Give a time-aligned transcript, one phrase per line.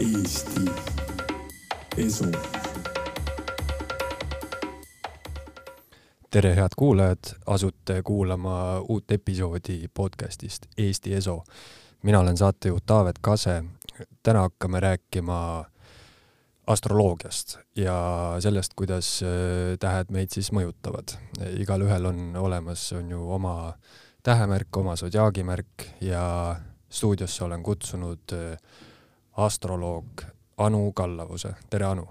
[0.00, 0.60] Eesti
[1.96, 2.24] Esu.
[6.30, 11.44] tere, head kuulajad, asute kuulama uut episoodi podcastist Eesti Eso.
[12.02, 13.64] mina olen saatejuht Taavet Kase.
[14.22, 15.64] täna hakkame rääkima
[16.66, 21.16] astroloogiast ja sellest, kuidas äh, tähed meid siis mõjutavad.
[21.56, 23.72] igalühel on olemas, on ju oma
[24.22, 26.56] tähemärk, oma sodjaagimärk ja
[26.90, 28.58] stuudiosse olen kutsunud äh,
[29.36, 30.22] astroloog
[30.56, 31.54] Anu Kallavuse.
[31.70, 32.06] tere, Anu!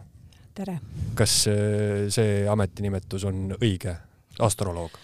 [0.53, 0.79] tere!
[1.15, 3.95] kas äh, see ametinimetus on õige,
[4.39, 4.99] astroloog?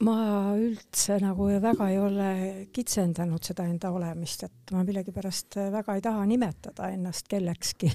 [0.00, 0.14] ma
[0.56, 2.28] üldse nagu väga ei ole
[2.72, 7.90] kitsendanud seda enda olemist, et ma millegipärast väga ei taha nimetada ennast kellekski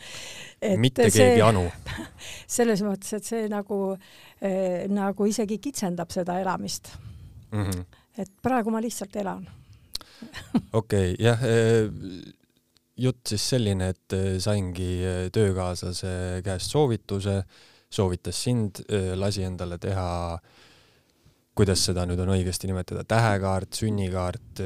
[0.84, 1.66] mitte see, keegi Anu.
[2.56, 6.94] selles mõttes, et see nagu eh,, nagu isegi kitsendab seda elamist
[7.50, 7.60] mm.
[7.60, 7.84] -hmm.
[8.24, 9.44] et praegu ma lihtsalt elan
[10.80, 11.88] okei okay,, jah eh,
[12.96, 17.40] jutt siis selline, et eh, saingi eh, töökaaslase käest soovituse,
[17.94, 18.82] soovitas sind,
[19.14, 20.06] lasi endale teha
[21.54, 24.62] kuidas seda nüüd on õigesti nimetada, tähekaart, sünnikaart,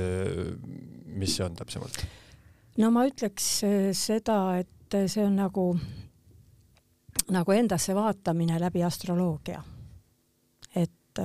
[1.13, 2.01] mis see on täpsemalt?
[2.81, 3.49] no ma ütleks
[3.99, 5.67] seda, et see on nagu,
[7.35, 9.61] nagu endasse vaatamine läbi astroloogia.
[10.73, 11.21] et,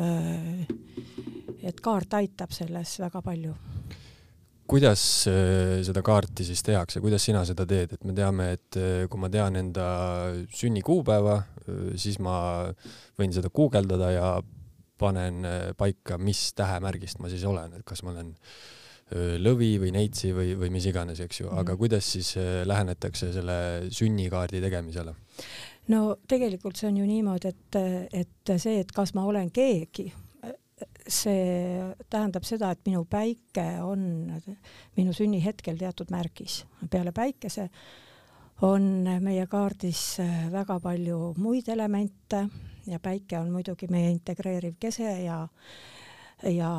[1.64, 3.56] et kaart aitab selles väga palju
[4.70, 9.22] kuidas äh, seda kaarti siis tehakse, kuidas sina seda teed, et me teame, et kui
[9.22, 9.86] ma tean enda
[10.56, 11.40] sünnikuupäeva,
[12.00, 12.36] siis ma
[13.20, 14.28] võin seda guugeldada ja
[15.04, 19.94] panen äh, paika, mis tähemärgist ma siis olen, et kas ma olen äh, lõvi või
[19.96, 21.80] neitsi või, või mis iganes, eks ju, aga mhm.
[21.82, 23.58] kuidas siis äh, lähenetakse selle
[23.92, 25.16] sünnikaardi tegemisele?
[25.92, 27.80] no tegelikult see on ju niimoodi, et,
[28.24, 30.08] et see, et kas ma olen keegi,
[31.08, 34.32] see tähendab seda, et minu päike on
[34.98, 36.64] minu sünnihetkel teatud märgis.
[36.90, 37.70] peale päikese
[38.62, 40.20] on meie kaardis
[40.52, 42.48] väga palju muid elemente
[42.88, 45.48] ja päike on muidugi meie integreeriv kese ja
[46.44, 46.70] ja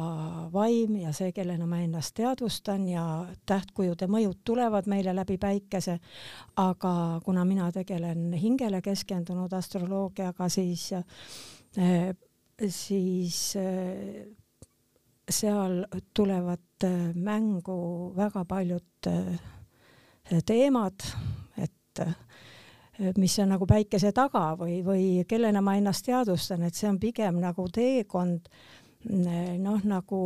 [0.52, 3.04] vaim ja see, kellena ma ennast teadvustan ja
[3.46, 5.98] tähtkujude mõjud tulevad meile läbi päikese,
[6.60, 12.12] aga kuna mina tegelen hingele keskendunud astroloogiaga, siis eh,
[12.70, 14.26] siis eh,
[15.30, 15.84] seal
[16.14, 19.38] tulevad mängu väga paljud eh,
[20.46, 21.06] teemad,
[21.58, 22.04] et
[23.18, 27.40] mis on nagu päikese taga või, või kellena ma ennast teadvustan, et see on pigem
[27.42, 28.48] nagu teekond
[29.04, 30.20] noh, nagu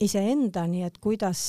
[0.00, 1.40] iseendani, et kuidas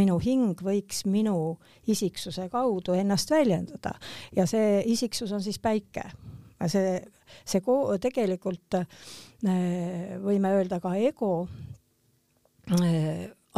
[0.00, 1.58] minu hing võiks minu
[1.90, 3.94] isiksuse kaudu ennast väljendada
[4.36, 6.04] ja see isiksus on siis päike.
[6.66, 7.02] see,
[7.44, 7.62] see
[8.00, 8.78] tegelikult
[10.22, 11.48] võime öelda ka ego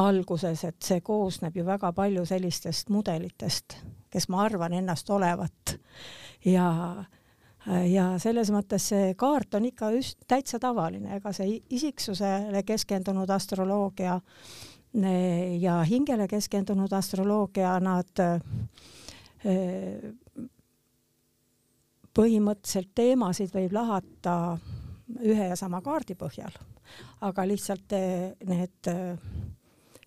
[0.01, 3.77] alguses, et see koosneb ju väga palju sellistest mudelitest,
[4.11, 5.77] kes ma arvan ennast olevat.
[6.45, 6.71] Ja
[7.65, 14.19] ja selles mõttes see kaart on ikka just täitsa tavaline, ega see isiksusele keskendunud astroloogia
[15.61, 18.21] ja hingele keskendunud astroloogia, nad
[22.15, 24.57] põhimõtteliselt teemasid võib lahata
[25.21, 26.55] ühe ja sama kaardi põhjal,
[27.27, 27.93] aga lihtsalt
[28.49, 28.93] need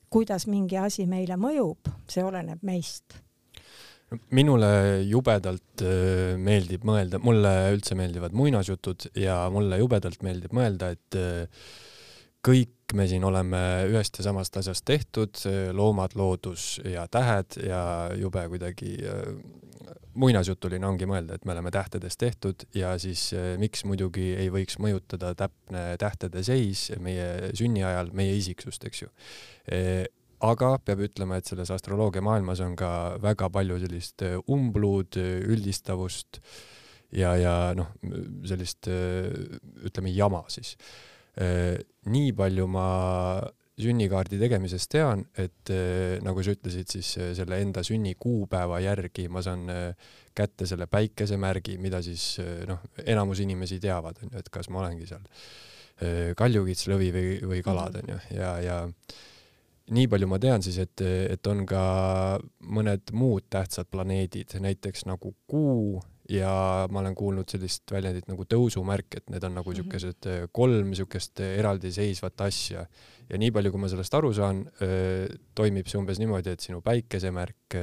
[0.09, 3.19] kuidas mingi asi meile mõjub, see oleneb meist.
[4.31, 4.69] Minule
[5.03, 11.66] jubedalt äh, meeldib mõelda, mulle üldse meeldivad muinasjutud ja mulle jubedalt meeldib mõelda, et äh,
[12.88, 13.59] kõik me siin oleme
[13.92, 15.42] ühest ja samast asjast tehtud,
[15.75, 17.81] loomad, loodus ja tähed ja
[18.16, 19.34] jube kuidagi äh,
[20.18, 23.30] muinasjutuline ongi mõelda, et me oleme tähtedest tehtud ja siis
[23.62, 29.12] miks muidugi ei võiks mõjutada täpne tähtede seis meie sünniajal meie isiksust, eks ju
[30.46, 35.38] aga peab ütlema, et selles astroloogia maailmas on ka väga palju sellist äh, umbluud, äh,
[35.50, 36.42] üldistavust
[37.16, 37.94] ja, ja noh,
[38.48, 39.31] sellist äh,
[39.88, 40.75] ütleme jama siis.
[41.38, 42.88] Nii palju ma
[43.78, 45.69] sünnikaardi tegemisest tean, et
[46.25, 49.68] nagu sa ütlesid, siis selle enda sünnikuupäeva järgi ma saan
[50.38, 52.39] kätte selle päikesemärgi, mida siis
[52.69, 55.30] noh, enamus inimesi teavad, onju, et kas ma olengi seal
[56.38, 58.81] kaljukits, lõvi või, või kalad, onju, ja, ja
[59.94, 61.81] nii palju ma tean siis, et, et on ka
[62.74, 69.19] mõned muud tähtsad planeedid, näiteks nagu Kuu ja ma olen kuulnud sellist väljendit nagu tõusumärk,
[69.19, 69.81] et need on nagu mhm.
[69.81, 70.51] siukesed mm -hmm.
[70.51, 72.88] kolm siukest eraldiseisvat asja.
[73.29, 74.65] ja nii palju, kui ma sellest aru saan,
[75.56, 77.75] toimib see umbes niimoodi, et sinu päikesemärk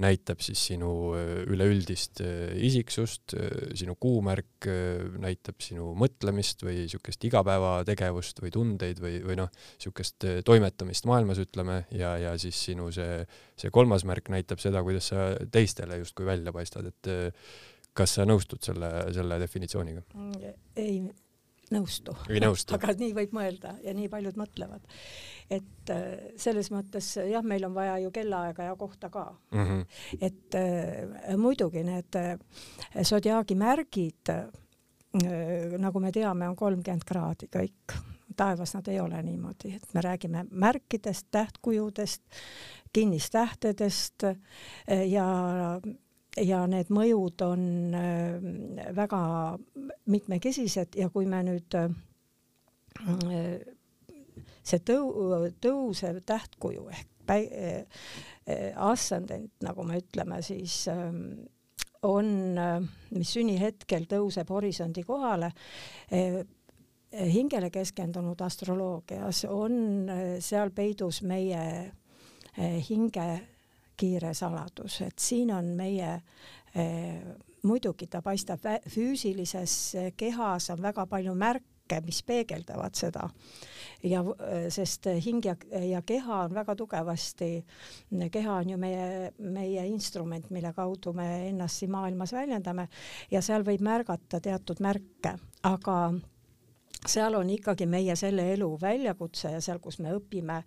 [0.00, 0.90] näitab siis sinu
[1.50, 3.34] üleüldist isiksust,
[3.76, 4.68] sinu kuumärk
[5.20, 11.82] näitab sinu mõtlemist või niisugust igapäevategevust või tundeid või, või noh, niisugust toimetamist maailmas, ütleme,
[11.96, 13.22] ja, ja siis sinu see,
[13.60, 17.12] see kolmas märk näitab seda, kuidas sa teistele justkui välja paistad, et
[17.96, 20.04] kas sa nõustud selle, selle definitsiooniga?
[20.78, 21.02] ei
[21.74, 22.14] nõustu.
[22.28, 24.86] ei nõustu aga nii võib mõelda ja nii paljud mõtlevad.
[25.50, 26.06] et äh,
[26.40, 29.66] selles mõttes jah, meil on vaja ju kellaaega ja kohta ka mm.
[29.66, 29.84] -hmm.
[30.20, 32.36] et äh, muidugi need äh,
[33.02, 34.46] sodiaagi märgid äh,,
[35.78, 37.98] nagu me teame, on kolmkümmend kraadi kõik
[38.36, 42.22] taevas nad ei ole niimoodi, et me räägime märkidest, tähtkujudest,
[42.92, 44.36] kinnistähtedest äh,
[45.08, 45.26] ja
[46.38, 47.62] ja need mõjud on
[47.96, 49.22] äh, väga
[50.10, 51.90] mitmekesised ja kui me nüüd äh,
[54.62, 60.84] see tõu-, tõusev tähtkuju ehk päi-, äh, ascendent, nagu me ütleme, siis
[62.02, 62.30] on,
[63.12, 65.52] mis sünnihetkel tõuseb horisondi kohale,
[67.12, 70.08] hingele keskendunud astroloogias on
[70.42, 71.62] seal peidus meie
[72.88, 73.28] hinge
[74.00, 76.14] kiire saladus, et siin on meie
[76.74, 77.20] eh,
[77.62, 79.74] muidugi ta paistab füüsilises
[80.16, 83.26] kehas on väga palju märke, mis peegeldavad seda.
[84.06, 84.22] Ja
[84.72, 87.50] sest hing ja, ja keha on väga tugevasti,
[88.32, 92.88] keha on ju meie, meie instrument, mille kaudu me ennast siin maailmas väljendame
[93.30, 95.34] ja seal võib märgata teatud märke,
[95.68, 95.96] aga
[97.06, 100.62] seal on ikkagi meie selle elu väljakutse ja seal, kus me õpime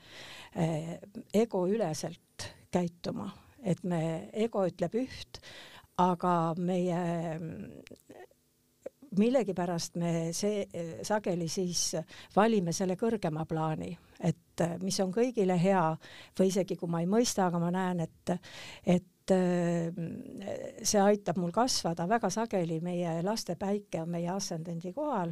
[0.55, 0.97] eh,
[1.33, 3.29] egoüleselt käituma,
[3.63, 5.39] et me, ego ütleb üht,
[6.01, 7.01] aga meie
[9.17, 10.65] millegipärast me see
[11.05, 11.91] sageli siis
[12.35, 13.91] valime selle kõrgema plaani,
[14.25, 15.85] et mis on kõigile hea
[16.39, 18.33] või isegi kui ma ei mõista, aga ma näen, et,
[18.85, 19.33] et
[20.83, 25.31] see aitab mul kasvada, väga sageli meie laste päike on meie ascendendi kohal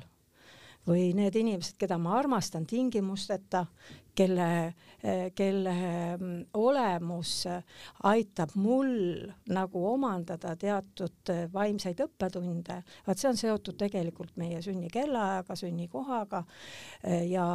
[0.88, 3.66] või need inimesed, keda ma armastan tingimusteta,
[4.16, 4.48] kelle,
[5.36, 5.75] kelle
[6.18, 7.34] mm, olemus
[8.10, 8.92] aitab mul
[9.50, 16.44] nagu omandada teatud vaimseid õppetunde, vaat see on seotud tegelikult meie sünnikellaajaga, sünnikohaga
[17.28, 17.48] ja,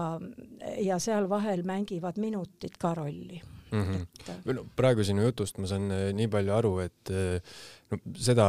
[0.82, 3.82] ja seal vahel mängivad minutid ka rolli mm.
[3.82, 4.06] -hmm.
[4.47, 7.56] et no, praegu sinu jutust ma saan eh, nii palju aru, et eh,
[7.93, 8.47] no seda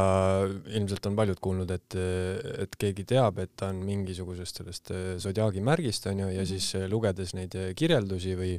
[0.74, 1.96] ilmselt on paljud kuulnud, et,
[2.64, 4.94] et keegi teab, et ta on mingisugusest sellest
[5.24, 6.52] sodiaagi märgist onju ja mm -hmm.
[6.54, 8.54] siis lugedes neid kirjeldusi või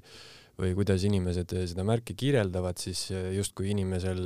[0.59, 4.17] või kuidas inimesed seda märki kirjeldavad, siis justkui inimesel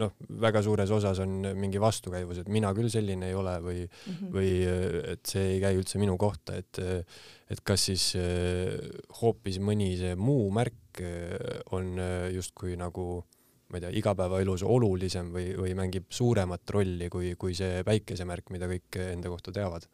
[0.00, 4.14] noh, väga suures osas on mingi vastukäivus, et mina küll selline ei ole või mm,
[4.14, 4.32] -hmm.
[4.32, 4.50] või
[5.12, 6.80] et see ei käi üldse minu kohta, et
[7.50, 8.16] et kas siis
[9.20, 13.24] hoopis mõni see muu märk Äh, on äh, justkui nagu
[13.76, 18.68] ma ei tea, igapäevaelus olulisem või, või mängib suuremat rolli kui, kui see päikesemärk, mida
[18.70, 19.86] kõik enda kohta teavad?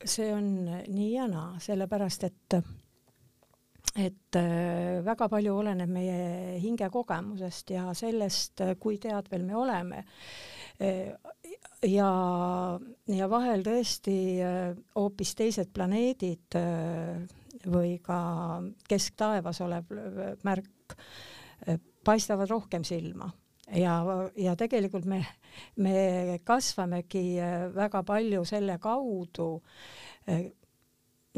[0.00, 0.46] see on
[0.88, 2.60] nii ja naa, sellepärast et
[4.00, 10.04] et äh, väga palju oleneb meie hingekogemusest ja sellest, kui teadvel me oleme.
[11.84, 12.10] ja,
[13.12, 14.14] ja vahel tõesti
[14.96, 16.56] hoopis teised planeedid
[17.68, 18.20] või ka
[18.88, 19.92] kesktaevas olev
[20.48, 20.79] märk
[21.66, 23.30] eh, paistavad rohkem silma.
[23.76, 24.00] Ja,
[24.34, 25.20] ja tegelikult me,
[25.78, 29.50] me kasvamegi eh, väga palju selle kaudu,
[30.26, 30.48] eh,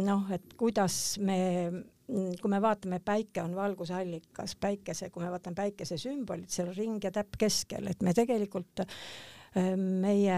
[0.02, 1.38] noh, et kuidas me,
[2.08, 7.12] kui me vaatame, päike on valgusallikas, päikese, kui me vaatame päikese sümbolit, seal ring ja
[7.12, 8.86] täpp keskel, et me tegelikult
[9.52, 10.36] meie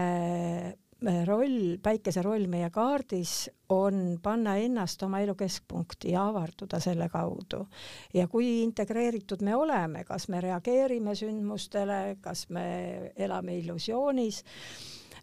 [1.25, 7.65] roll, päikese roll meie kaardis on panna ennast oma elu keskpunkti ja avarduda selle kaudu.
[8.13, 14.43] ja kui integreeritud me oleme, kas me reageerime sündmustele, kas me elame illusioonis,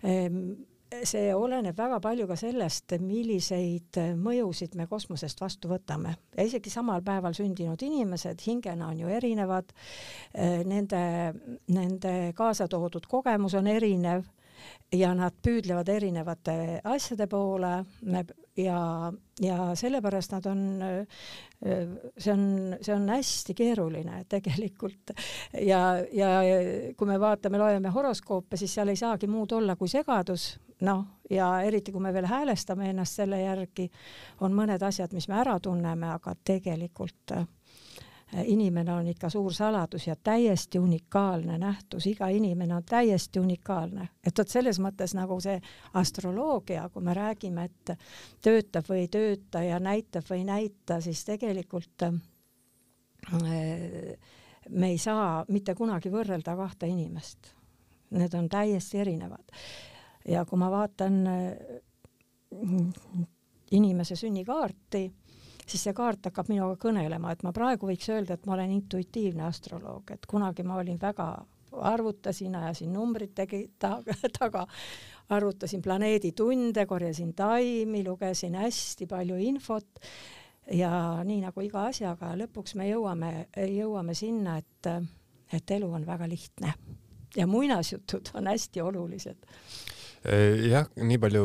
[0.03, 0.53] ehm,
[1.09, 6.17] see oleneb väga palju ka sellest, milliseid mõjusid me kosmosest vastu võtame.
[6.37, 9.73] ja isegi samal päeval sündinud inimesed hingena on ju erinevad,
[10.35, 11.03] ehm, nende,
[11.69, 14.29] nende kaasa toodud kogemus on erinev
[14.93, 16.55] ja nad püüdlevad erinevate
[16.85, 17.73] asjade poole
[18.57, 20.65] ja, ja sellepärast nad on,
[22.19, 22.45] see on,
[22.81, 25.15] see on hästi keeruline tegelikult.
[25.61, 26.35] Ja, ja
[26.97, 30.53] kui me vaatame, loeme horoskoope, siis seal ei saagi muud olla kui segadus,
[30.85, 33.89] noh, ja eriti kui me veel häälestame ennast selle järgi,
[34.45, 37.37] on mõned asjad, mis me ära tunneme, aga tegelikult
[38.45, 44.39] inimene on ikka suur saladus ja täiesti unikaalne nähtus, iga inimene on täiesti unikaalne, et
[44.39, 45.59] vot selles mõttes nagu see
[45.95, 47.95] astroloogia, kui me räägime, et
[48.43, 52.15] töötab või ei tööta ja näitab või ei näita, siis tegelikult äh,
[54.69, 57.53] me ei saa mitte kunagi võrrelda kahte inimest.
[58.13, 59.45] Need on täiesti erinevad.
[60.29, 61.15] ja kui ma vaatan
[63.71, 65.13] inimese sünnikaarti,
[65.67, 69.47] siis see kaart hakkab minuga kõnelema, et ma praegu võiks öelda, et ma olen intuitiivne
[69.47, 71.29] astroloog, et kunagi ma olin väga,
[71.73, 74.67] arvutasin, ajasin numbrid tegi taga, taga,
[75.33, 80.03] arvutasin planeeditunde, korjasin taimi, lugesin hästi palju infot
[80.73, 80.93] ja
[81.25, 83.33] nii nagu iga asjaga, lõpuks me jõuame,
[83.73, 84.91] jõuame sinna, et,
[85.53, 86.75] et elu on väga lihtne.
[87.37, 89.47] Ja muinasjutud on hästi olulised
[90.23, 91.43] jah, nii palju,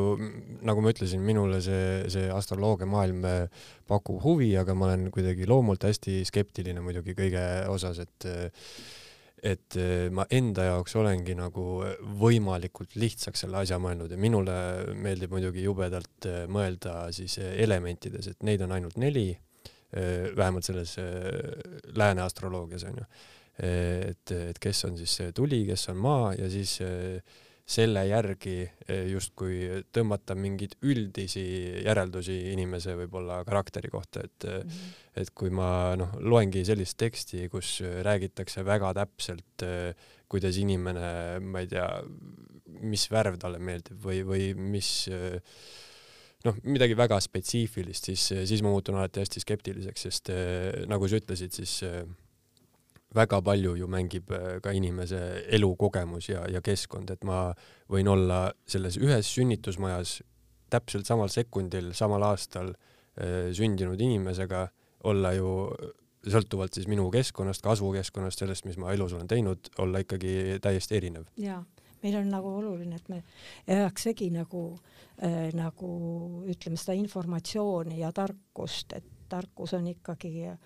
[0.68, 5.48] nagu ma ütlesin, minule see, see astroloogia maailm äh, pakub huvi, aga ma olen kuidagi
[5.50, 7.44] loomult hästi skeptiline muidugi kõige
[7.74, 8.30] osas, et
[9.48, 9.76] et
[10.18, 11.64] ma enda jaoks olengi nagu
[12.18, 14.56] võimalikult lihtsaks selle asja mõelnud ja minule
[14.98, 19.30] meeldib muidugi jubedalt äh, mõelda siis elementides, et neid on ainult neli,
[19.88, 20.98] vähemalt selles
[21.96, 23.06] lääne astroloogias onju.
[23.64, 27.38] et, et kes on siis tuli, kes on maa ja siis äh,
[27.68, 31.44] selle järgi eh, justkui tõmmata mingeid üldisi
[31.84, 34.94] järeldusi inimese võib-olla karakteri kohta, et mm -hmm.
[35.22, 39.94] et kui ma noh, loengi sellist teksti, kus räägitakse väga täpselt, eh,
[40.28, 41.90] kuidas inimene, ma ei tea,
[42.82, 45.10] mis värv talle meeldib või, või mis
[46.46, 50.32] noh, midagi väga spetsiifilist, siis, siis ma muutun alati hästi skeptiliseks, sest
[50.88, 51.84] nagu sa ütlesid, siis
[53.16, 55.20] väga palju ju mängib äh, ka inimese
[55.56, 57.52] elukogemus ja, ja keskkond, et ma
[57.92, 60.22] võin olla selles ühes sünnitusmajas
[60.70, 64.68] täpselt samal sekundil, samal aastal äh, sündinud inimesega,
[65.08, 65.50] olla ju
[66.28, 71.30] sõltuvalt siis minu keskkonnast, kasvukeskkonnast, sellest, mis ma elus olen teinud, olla ikkagi täiesti erinev.
[71.40, 71.62] jaa,
[72.04, 73.22] meil on nagu oluline, et me
[73.68, 74.64] ei ajaks segi nagu
[75.24, 75.92] äh,, nagu
[76.50, 80.60] ütleme seda informatsiooni ja tarkust, et tarkus on ikkagi äh,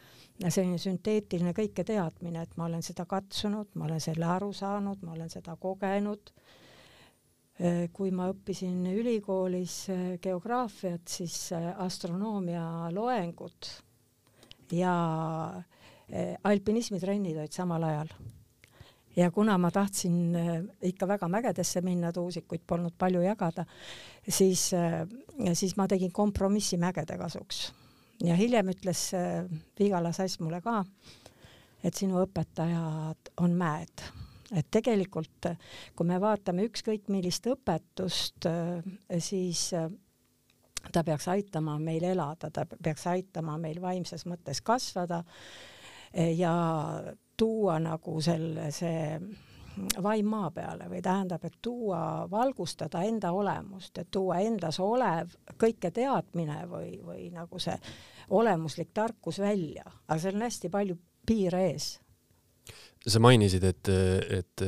[0.50, 5.29] selline sünteetiline kõiketeadmine, et ma olen seda katsunud, ma olen selle aru saanud, ma olen
[5.29, 6.33] seda kogenud.
[7.93, 13.67] kui ma õppisin ülikoolis eh, geograafiat, siis eh, astronoomia loengud
[14.74, 14.93] ja
[16.43, 18.10] alpinismitrennid olid samal ajal.
[19.15, 20.33] ja kuna ma tahtsin
[20.81, 23.65] ikka väga mägedesse minna, tuusikuid polnud palju jagada,
[24.27, 24.71] siis,
[25.53, 27.67] siis ma tegin kompromissi mägede kasuks
[28.25, 29.45] ja hiljem ütles äh,
[29.79, 30.81] Vigala Sass mulle ka,
[31.83, 34.05] et sinu õpetajad on mäed,
[34.51, 35.51] et tegelikult
[35.97, 39.89] kui me vaatame ükskõik millist õpetust, äh, siis äh,
[40.91, 45.21] ta peaks aitama meil elada, ta peaks aitama meil vaimses mõttes kasvada
[46.11, 46.53] ja
[47.37, 49.13] tuua nagu selle, see
[50.03, 55.91] vaim maa peale või tähendab, et tuua, valgustada enda olemust, et tuua endas olev kõike
[55.95, 57.77] teadmine või, või nagu see
[58.35, 60.97] olemuslik tarkus välja, aga seal on hästi palju
[61.27, 61.93] piire ees.
[63.07, 63.89] sa mainisid, et,
[64.29, 64.65] et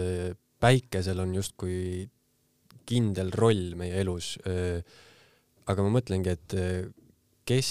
[0.60, 2.08] päikesel on justkui
[2.86, 4.38] kindel roll meie elus.
[5.66, 6.56] aga ma mõtlengi, et
[7.46, 7.70] kes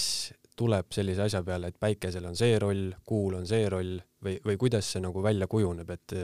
[0.55, 4.57] tuleb sellise asja peale, et päikesel on see roll, kuul on see roll või, või
[4.61, 6.15] kuidas see nagu välja kujuneb, et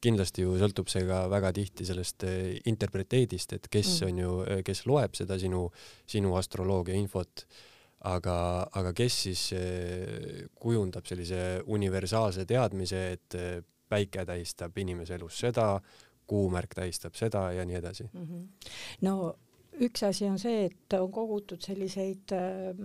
[0.00, 4.06] kindlasti ju sõltub see ka väga tihti sellest eh, interpreteedist, et kes mm.
[4.08, 5.66] on ju, eh, kes loeb seda sinu,
[6.08, 7.44] sinu astroloogia infot,
[8.10, 8.36] aga,
[8.80, 13.38] aga kes siis eh, kujundab sellise universaalse teadmise, et
[13.90, 15.74] päike tähistab inimese elus seda,
[16.30, 18.26] kuumärk tähistab seda ja nii edasi mm.
[18.26, 18.74] -hmm.
[19.02, 19.14] no
[19.86, 22.76] üks asi on see, et on kogutud selliseid äh,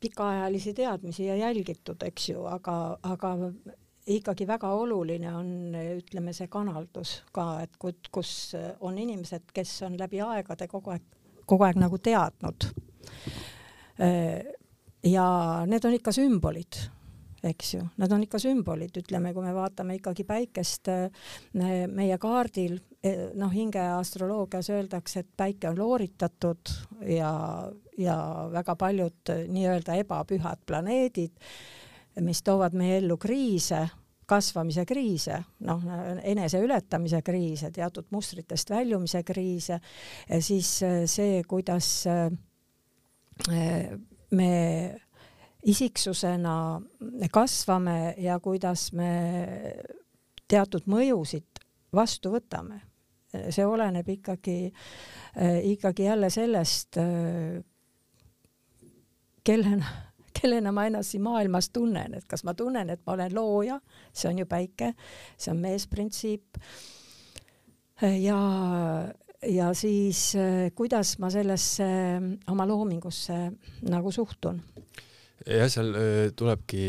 [0.00, 3.34] pikaajalisi teadmisi ja jälgitud, eks ju, aga, aga
[4.08, 5.48] ikkagi väga oluline on,
[5.98, 7.78] ütleme, see kanaldus ka, et
[8.12, 8.32] kus
[8.80, 11.04] on inimesed, kes on läbi aegade kogu aeg,
[11.48, 12.68] kogu aeg nagu teadnud.
[15.04, 15.26] ja
[15.66, 16.80] need on ikka sümbolid,
[17.48, 20.92] eks ju, nad on ikka sümbolid, ütleme, kui me vaatame ikkagi päikest
[21.54, 22.78] meie kaardil,
[23.38, 26.72] noh, hingeastroloogias öeldakse, et päike on looritatud
[27.06, 27.32] ja,
[27.98, 28.16] ja
[28.52, 31.36] väga paljud nii-öelda ebapühad planeedid
[32.20, 33.84] mis toovad meie ellu kriise,
[34.28, 35.84] kasvamise kriise, noh,
[36.26, 39.80] enese ületamise kriise, teatud mustritest väljumise kriise,
[40.44, 42.28] siis äh, see, kuidas äh,
[44.30, 44.50] me
[45.68, 46.56] isiksusena
[47.32, 49.12] kasvame ja kuidas me
[50.48, 52.82] teatud mõjusid vastu võtame.
[53.52, 54.72] see oleneb ikkagi,
[55.68, 56.96] ikkagi jälle sellest,
[59.44, 63.78] kellena kellena ma ennast siin maailmas tunnen, et kas ma tunnen, et ma olen looja,
[64.12, 64.92] see on ju päike,
[65.36, 66.60] see on meesprintsiip.
[68.02, 68.38] ja,
[69.42, 70.32] ja siis
[70.78, 71.88] kuidas ma sellesse
[72.50, 73.38] oma loomingusse
[73.90, 74.60] nagu suhtun
[75.46, 75.90] jah, seal
[76.36, 76.84] tulebki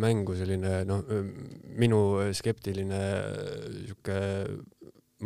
[0.00, 1.04] mängu selline noh,
[1.80, 2.02] minu
[2.36, 3.00] skeptiline
[3.86, 4.20] sihuke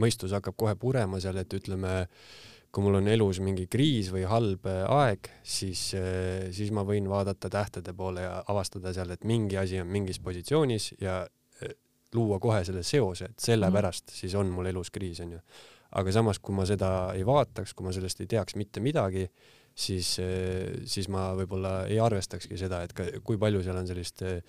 [0.00, 2.04] mõistus hakkab kohe purema seal, et ütleme,
[2.74, 7.94] kui mul on elus mingi kriis või halb aeg, siis, siis ma võin vaadata tähtede
[7.94, 11.20] poole ja avastada seal, et mingi asi on mingis positsioonis ja
[12.14, 14.18] luua kohe selle seose, et sellepärast mm.
[14.20, 15.40] siis on mul elus kriis, onju.
[15.98, 19.26] aga samas, kui ma seda ei vaataks, kui ma sellest ei teaks mitte midagi,
[19.74, 20.14] siis,
[20.90, 24.40] siis ma võib-olla ei arvestakski seda, et ka, kui palju seal on sellist eh,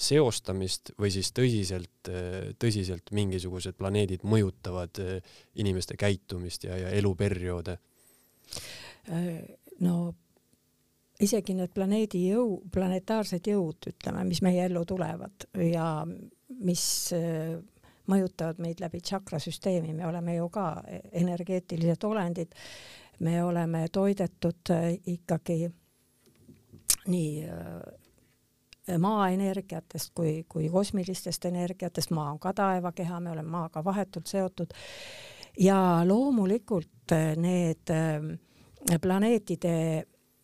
[0.00, 2.10] seostamist või siis tõsiselt,
[2.60, 7.78] tõsiselt mingisugused planeedid mõjutavad eh, inimeste käitumist ja, ja eluperioode?
[9.80, 9.94] no
[11.24, 16.84] isegi need planeedi jõu, planetaarsed jõud, ütleme, mis meie ellu tulevad ja mis
[18.10, 20.66] mõjutavad meid läbi tšakrasüsteemi, me oleme ju ka
[21.22, 22.54] energeetilised olendid
[23.20, 25.70] me oleme toidetud äh, ikkagi
[27.06, 27.99] nii äh,
[28.98, 34.74] maaenergiatest kui, kui kosmilistest energiatest, maa on ka taevakeha, me oleme maaga vahetult seotud.
[35.58, 37.90] Ja loomulikult äh, need
[39.00, 39.74] planeetide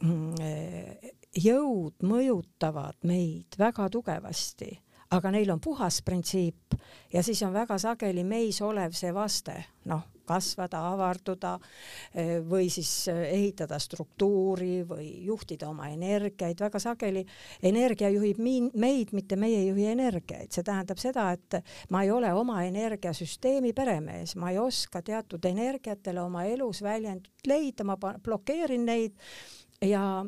[0.03, 4.71] mm, jõud mõjutavad meid väga tugevasti,
[5.15, 6.77] aga neil on puhas printsiip
[7.13, 11.55] ja siis on väga sageli meis olev see vaste, noh, kasvada, avarduda
[12.15, 17.25] eh, või siis eh, ehitada struktuuri või juhtida oma energiaid, väga sageli
[17.63, 21.61] energia juhib meid, mitte meie ei juhi energiaid, see tähendab seda, et
[21.95, 27.85] ma ei ole oma energiasüsteemi peremees, ma ei oska teatud energiatele oma elus väljendit leida,
[27.87, 29.15] ma blokeerin neid.
[29.85, 30.25] Ja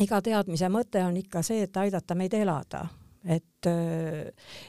[0.00, 2.86] iga teadmise mõte on ikka see, et aidata meid elada.
[3.28, 3.66] Et,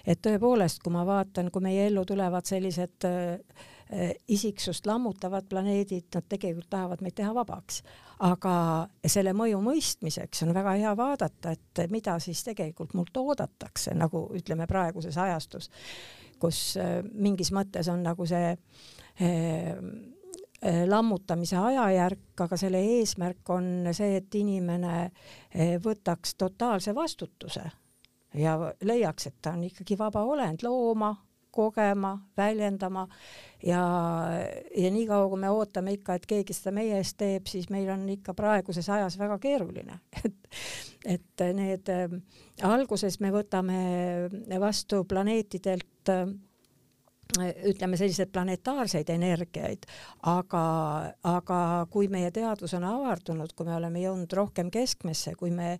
[0.09, 3.78] et tõepoolest, kui ma vaatan, kui meie ellu tulevad sellised Äh,
[4.27, 7.81] isiksust lammutavad planeedid, nad tegelikult tahavad meid teha vabaks.
[8.19, 8.53] aga
[9.07, 14.67] selle mõju mõistmiseks on väga hea vaadata, et mida siis tegelikult mult oodatakse, nagu ütleme
[14.67, 15.69] praeguses ajastus,
[16.39, 18.51] kus äh, mingis mõttes on nagu see
[19.19, 19.75] eh,
[20.85, 25.11] lammutamise ajajärk, aga selle eesmärk on see, et inimene
[25.83, 27.63] võtaks totaalse vastutuse
[28.33, 31.13] ja leiaks, et ta on ikkagi vaba olend, looma,
[31.51, 33.07] kogema, väljendama.
[33.65, 33.81] Ja,
[34.77, 38.05] ja niikaua, kui me ootame ikka, et keegi seda meie eest teeb, siis meil on
[38.09, 40.37] ikka praeguses ajas väga keeruline, et,
[41.17, 42.13] et need äh,
[42.63, 43.81] alguses me võtame
[44.63, 46.29] vastu planeetidelt äh,
[47.37, 49.85] ütleme selliseid planetaarseid energiaid,
[50.31, 50.63] aga,
[51.29, 51.59] aga
[51.93, 55.75] kui meie teadvus on avardunud, kui me oleme jõudnud rohkem keskmesse, kui me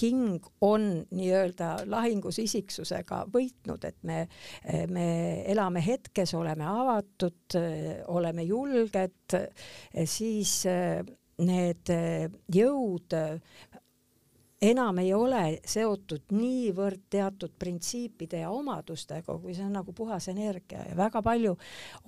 [0.00, 4.22] hing on nii-öelda lahingus isiksusega võitnud, et me,
[4.88, 5.06] me
[5.52, 7.58] elame hetkes, oleme avatud,
[8.16, 9.36] oleme julged,
[10.08, 10.62] siis
[11.36, 11.90] need
[12.56, 13.12] jõud
[14.62, 20.84] enam ei ole seotud niivõrd teatud printsiipide ja omadustega, kui see on nagu puhas energia
[20.88, 21.56] ja väga palju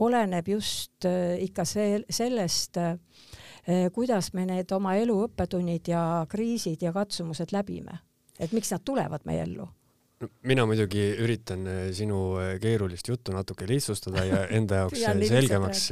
[0.04, 6.82] oleneb just äh, ikka see, sellest, äh, kuidas me need oma elu õppetunnid ja kriisid
[6.82, 8.00] ja katsumused läbime,
[8.38, 9.68] et miks nad tulevad meie ellu
[10.48, 15.86] mina muidugi üritan äh, sinu keerulist juttu natuke lihtsustada ja enda jaoks selgemaks,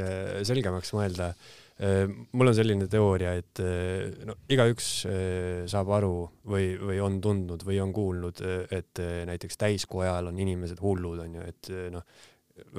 [0.49, 1.35] selgemaks mõelda
[1.77, 7.19] Äh, mul on selline teooria, et äh, no igaüks äh, saab aru või, või on
[7.21, 8.41] tundnud või on kuulnud,
[8.73, 12.07] et näiteks täiskuu ajal on inimesed hullud, onju, et noh,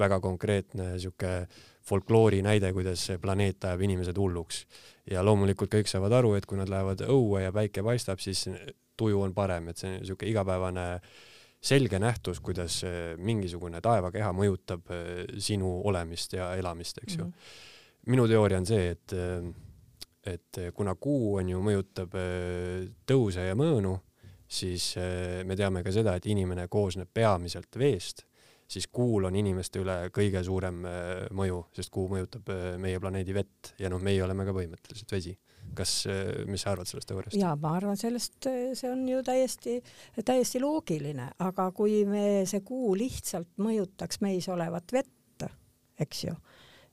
[0.02, 1.30] väga konkreetne sihuke
[1.86, 4.64] folkloori näide, kuidas see planeet ajab inimesed hulluks.
[5.06, 8.48] ja loomulikult kõik saavad aru, et kui nad lähevad õue ja päike paistab, siis
[8.98, 10.88] tuju on parem, et see on sihuke igapäevane
[11.60, 12.82] selge nähtus, kuidas
[13.18, 14.92] mingisugune taevakeha mõjutab
[15.42, 17.74] sinu olemist ja elamist, eks ju mm -hmm
[18.08, 19.14] minu teooria on see, et,
[20.28, 23.94] et kuna kuu on ju, mõjutab äh, tõuse ja mõõnu,
[24.48, 28.24] siis äh, me teame ka seda, et inimene koosneb peamiselt veest,
[28.68, 32.48] siis kuul on inimeste üle kõige suurem äh, mõju, sest kuu mõjutab
[32.80, 35.36] meie planeedi vett ja noh, meie oleme ka põhimõtteliselt vesi.
[35.76, 35.92] Kas,
[36.48, 37.38] mis sa arvad sellest teooriast?
[37.38, 39.78] ja ma arvan sellest, see on ju täiesti,
[40.24, 45.48] täiesti loogiline, aga kui me, see kuu lihtsalt mõjutaks meis olevat vett,
[45.98, 46.36] eks ju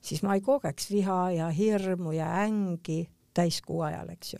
[0.06, 4.38] siis ma ei kogeks viha ja hirmu ja ängi täiskuu ajal, eks ju.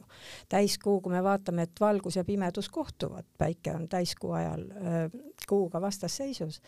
[0.49, 5.03] täiskuu, kui me vaatame, et valgus ja pimedus kohtuvad, päike on täiskuu ajal äh,
[5.49, 6.63] kuuga vastasseisus,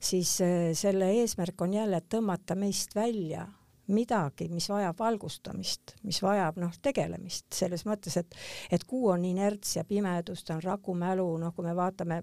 [0.00, 3.48] siis äh, selle eesmärk on jälle tõmmata meist välja
[3.88, 8.36] midagi, mis vajab valgustamist, mis vajab noh, tegelemist selles mõttes, et,
[8.70, 12.22] et kuu on inerts ja pimedus, ta on rakumälu, noh, kui me vaatame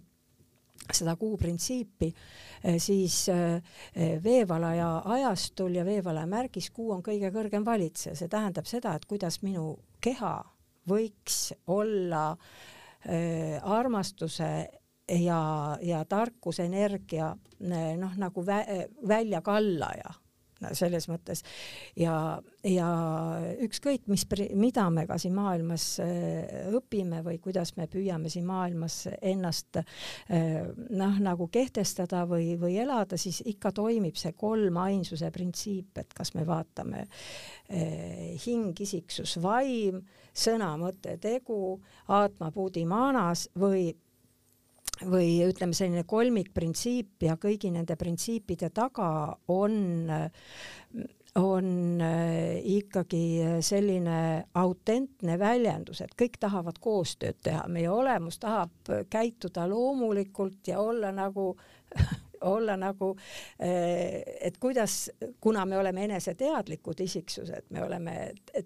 [0.93, 2.09] seda kuu printsiipi,
[2.63, 3.61] eh, siis eh,
[3.95, 9.05] eh, veevalaja ajastul ja veevalaja märgis kuu on kõige kõrgem valitseja, see tähendab seda, et
[9.09, 10.37] kuidas minu keha
[10.89, 12.33] võiks olla
[13.63, 14.47] armastuse
[15.21, 15.41] ja,
[15.81, 17.29] ja tarkusenergia
[17.61, 18.57] noh, nagu vä
[19.07, 20.11] väljakallaja
[20.73, 21.43] selles mõttes.
[21.99, 22.89] Ja, ja
[23.65, 24.25] ükskõik, mis,
[24.57, 30.67] mida me ka siin maailmas äh, õpime või kuidas me püüame siin maailmas ennast äh,
[30.89, 36.45] noh, nagu kehtestada või, või elada, siis ikka toimib see kolmainsuse printsiip, et kas me
[36.47, 40.03] vaatame äh, hing, isiksus, vaim,
[40.35, 41.79] sõna, mõte, tegu,
[42.11, 43.89] aatma, puudimaanas või
[45.07, 49.09] või ütleme, selline kolmikprintsiip ja kõigi nende printsiipide taga
[49.53, 50.09] on,
[51.39, 51.69] on
[52.03, 53.23] äh, ikkagi
[53.65, 54.19] selline
[54.59, 61.53] autentne väljendus, et kõik tahavad koostööd teha, meie olemus tahab käituda loomulikult ja olla nagu
[62.41, 63.13] olla nagu,
[63.59, 68.17] eh, et kuidas, kuna me oleme eneseteadlikud isiksused, me oleme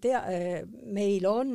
[0.01, 1.53] tea-, eh, meil on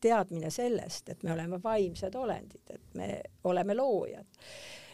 [0.00, 4.26] teadmine sellest, et me oleme vaimsed olendid, et me oleme loojad,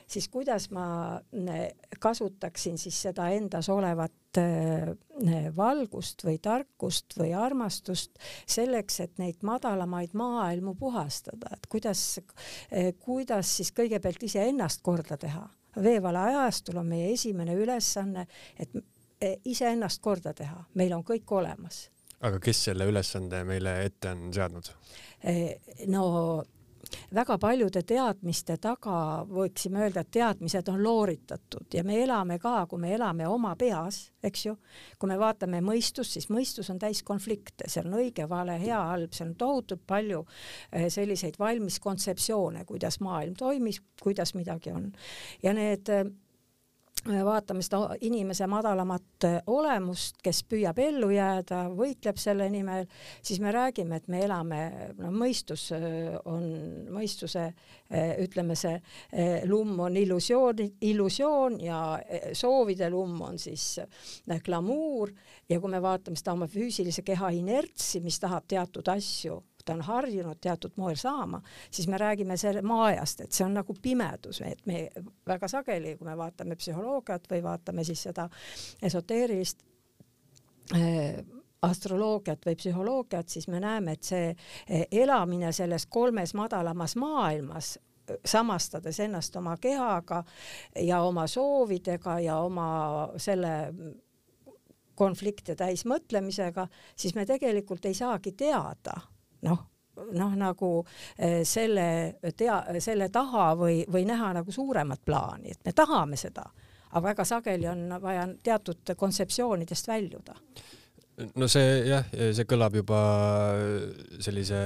[0.06, 0.86] siis kuidas ma
[1.32, 1.66] eh,
[2.00, 4.12] kasutaksin siis seda endas olevat
[5.54, 8.18] valgust või tarkust või armastust
[8.50, 12.18] selleks, et neid madalamaid maailmu puhastada, et kuidas,
[12.98, 15.44] kuidas siis kõigepealt iseennast korda teha
[15.82, 18.26] veevale ajastul on meie esimene ülesanne,
[18.58, 18.70] et
[19.20, 21.88] e, iseennast korda teha, meil on kõik olemas.
[22.24, 24.70] aga kes selle ülesande meile ette on seadnud?
[25.24, 25.34] E,
[25.92, 26.04] no
[27.14, 32.80] väga paljude teadmiste taga võiksime öelda, et teadmised on looritatud ja me elame ka, kui
[32.82, 34.56] me elame oma peas, eks ju,
[34.98, 39.12] kui me vaatame mõistust, siis mõistus on täis konflikte, seal on õige, vale, hea, halb,
[39.14, 40.24] seal on tohutult palju
[40.72, 44.92] eh, selliseid valmis kontseptsioone, kuidas maailm toimis, kuidas midagi on.
[45.42, 45.90] ja need
[47.04, 52.86] vaatame seda inimese madalamat äh, olemust, kes püüab ellu jääda, võitleb selle nimel,
[53.22, 54.60] siis me räägime, et me elame,
[54.98, 56.46] no mõistus äh, on,
[56.94, 58.78] mõistuse äh, ütleme, see
[59.48, 61.80] lumm on illusioon, illusioon ja
[62.32, 63.78] soovide lumm on siis
[64.44, 65.12] glamuur.
[65.48, 69.84] Ja kui me vaatame seda oma füüsilise keha inertsi, mis tahab teatud asju ta on
[69.84, 74.66] harjunud teatud moel saama, siis me räägime selle maajast, et see on nagu pimedus, et
[74.66, 74.88] me
[75.26, 78.28] väga sageli, kui me vaatame psühholoogiat või vaatame siis seda
[78.82, 79.64] esoteerilist
[80.74, 81.24] äh,
[81.64, 87.74] astroloogiat või psühholoogiat, siis me näeme, et see eh, elamine selles kolmes madalamas maailmas
[88.24, 90.22] samastades ennast oma kehaga
[90.76, 92.66] ja oma soovidega ja oma
[93.16, 93.54] selle
[94.94, 99.00] konflikte täis mõtlemisega, siis me tegelikult ei saagi teada
[99.44, 99.64] noh,
[100.18, 100.70] noh nagu
[101.18, 101.86] eh, selle
[102.36, 106.46] tea, selle taha või, või näha nagu suuremat plaani, et me tahame seda,
[106.90, 110.36] aga väga sageli on vaja teatud kontseptsioonidest väljuda.
[111.36, 113.00] no see jah, see kõlab juba
[114.20, 114.62] sellise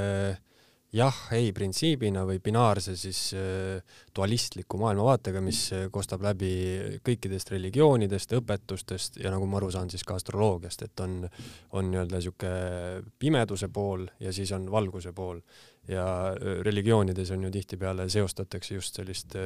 [0.94, 6.50] jah-ei printsiibina või binaarse siis äh, dualistliku maailmavaatega, mis äh, kostab läbi
[7.04, 11.20] kõikidest religioonidest, õpetustest ja nagu ma aru saan, siis ka astroloogiast, et on,
[11.76, 12.52] on nii-öelda sihuke
[13.20, 15.42] pimeduse pool ja siis on valguse pool
[15.88, 19.36] ja äh, religioonides on ju tihtipeale seostatakse just sellist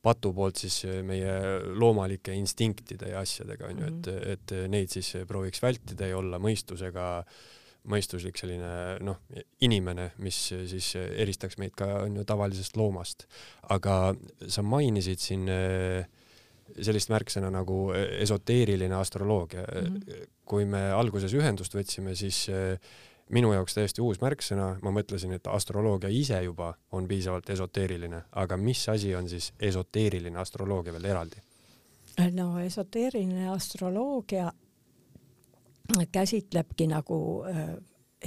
[0.00, 1.32] patu poolt siis meie
[1.76, 4.32] loomalike instinktide ja asjadega onju, et, mhm.
[4.32, 7.46] et neid siis prooviks vältida ja olla mõistusega äh,
[7.88, 9.20] mõistuslik selline noh,
[9.64, 13.26] inimene, mis siis eristaks meid ka on ju tavalisest loomast.
[13.68, 14.14] aga
[14.46, 16.06] sa mainisid siin eh,
[16.82, 19.96] sellist märksõna nagu esoteeriline astroloogia mm.
[19.96, 20.26] -hmm.
[20.44, 22.78] kui me alguses ühendust võtsime, siis eh,
[23.30, 28.56] minu jaoks täiesti uus märksõna, ma mõtlesin, et astroloogia ise juba on piisavalt esoteeriline, aga
[28.56, 31.42] mis asi on siis esoteeriline astroloogia veel eraldi?
[32.32, 34.52] no esoteeriline astroloogia
[36.12, 37.70] käsitlebki nagu äh,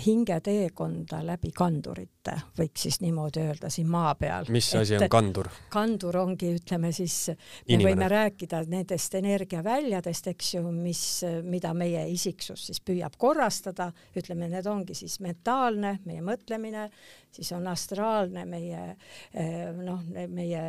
[0.06, 4.48] hingeteekonda läbi kandurite, võiks siis niimoodi öelda siin maa peal.
[4.54, 5.50] mis asi on kandur?
[5.74, 7.90] kandur ongi, ütleme siis, me Inimene.
[7.90, 11.04] võime rääkida nendest energiaväljadest, eks ju, mis,
[11.44, 16.88] mida meie isiksus siis püüab korrastada, ütleme, need ongi siis mentaalne, meie mõtlemine,
[17.32, 20.64] siis on astraalne meie eh, noh, meie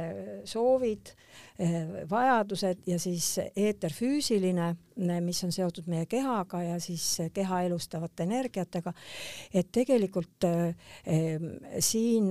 [0.48, 1.12] soovid,
[1.58, 1.76] eh,
[2.10, 4.72] vajadused ja siis eeterfüüsiline,
[5.24, 8.92] mis on seotud meie kehaga ja siis keha elustavate energiatega.
[9.54, 10.74] Et tegelikult äh,
[11.80, 12.28] siin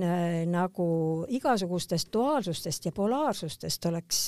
[0.50, 0.88] nagu
[1.28, 4.20] igasugustest duaalsustest ja polaarsustest oleks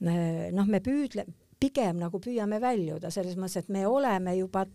[0.00, 1.26] noh, me püüdle-,
[1.64, 4.66] pigem nagu püüame väljuda selles mõttes, et me oleme juba,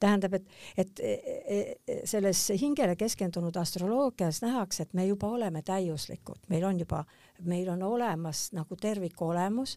[0.00, 0.46] tähendab, et,
[0.80, 1.12] et e,
[1.56, 7.04] e, selles hingele keskendunud astroloogias nähakse, et me juba oleme täiuslikud, meil on juba,
[7.44, 9.76] meil on olemas nagu tervikolemus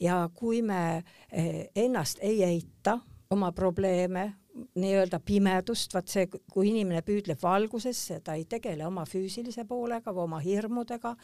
[0.00, 4.28] ja kui me e, ennast ei eita, oma probleeme
[4.76, 10.24] nii-öelda pimedust, vaat see, kui inimene püüdleb valgusesse, ta ei tegele oma füüsilise poolega või
[10.24, 11.14] oma hirmudega,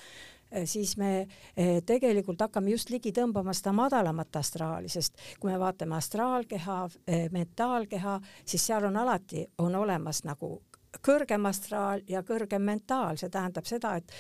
[0.51, 5.59] eh, siis me eh, tegelikult hakkame just ligi tõmbama seda madalamat astraali, sest kui me
[5.61, 10.59] vaatame astraalkeha, eh, mentaalkeha, siis seal on alati, on olemas nagu
[11.01, 14.13] kõrgem astraal ja kõrgem mentaal, see tähendab seda, et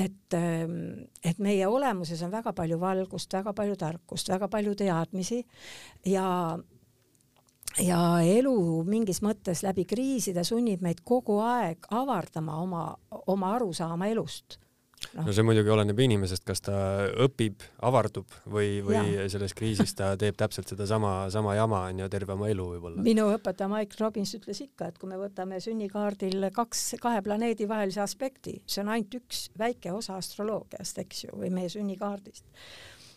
[0.00, 5.42] et, ehm, et meie olemuses on väga palju valgust, väga palju tarkust, väga palju teadmisi
[6.08, 6.58] ja
[7.78, 8.56] ja elu
[8.88, 12.82] mingis mõttes läbi kriiside sunnib meid kogu aeg avardama oma,
[13.30, 14.58] oma arusaama elust
[15.14, 15.24] no.
[15.26, 16.76] no see muidugi oleneb inimesest, kas ta
[17.24, 19.26] õpib, avardub või, või ja.
[19.32, 23.04] selles kriisis ta teeb täpselt sedasama, sama jama onju terve oma elu võib-olla.
[23.06, 28.02] minu õpetaja Mike Robbins ütles ikka, et kui me võtame sünnikaardil kaks, kahe planeedi vahelise
[28.04, 32.46] aspekti, see on ainult üks väike osa astroloogiast, eks ju, või meie sünnikaardist,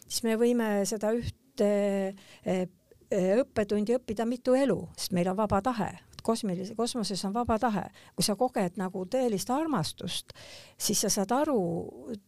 [0.07, 1.73] siis me võime seda ühte
[2.13, 2.65] eh,
[3.13, 5.91] õppetundi õppida mitu elu, sest meil on vaba tahe,
[6.23, 7.83] kosmilise, kosmoses on vaba tahe.
[8.15, 10.33] kui sa koged nagu tõelist armastust,
[10.77, 11.59] siis sa saad aru,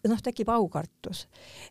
[0.07, 1.25] noh, tekib aukartus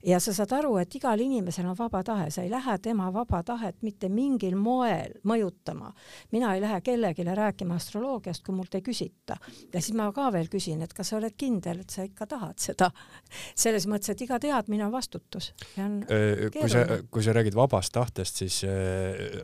[0.07, 3.43] ja sa saad aru, et igal inimesel on vaba tahe, sa ei lähe tema vaba
[3.43, 5.93] tahet mitte mingil moel mõjutama.
[6.33, 9.37] mina ei lähe kellelegi rääkima astroloogiast, kui mult ei küsita.
[9.73, 12.59] ja siis ma ka veel küsin, et kas sa oled kindel, et sa ikka tahad
[12.59, 12.91] seda.
[13.65, 15.53] selles mõttes, et iga teadmine on vastutus.
[15.77, 18.63] kui sa, kui sa räägid vabast tahtest, siis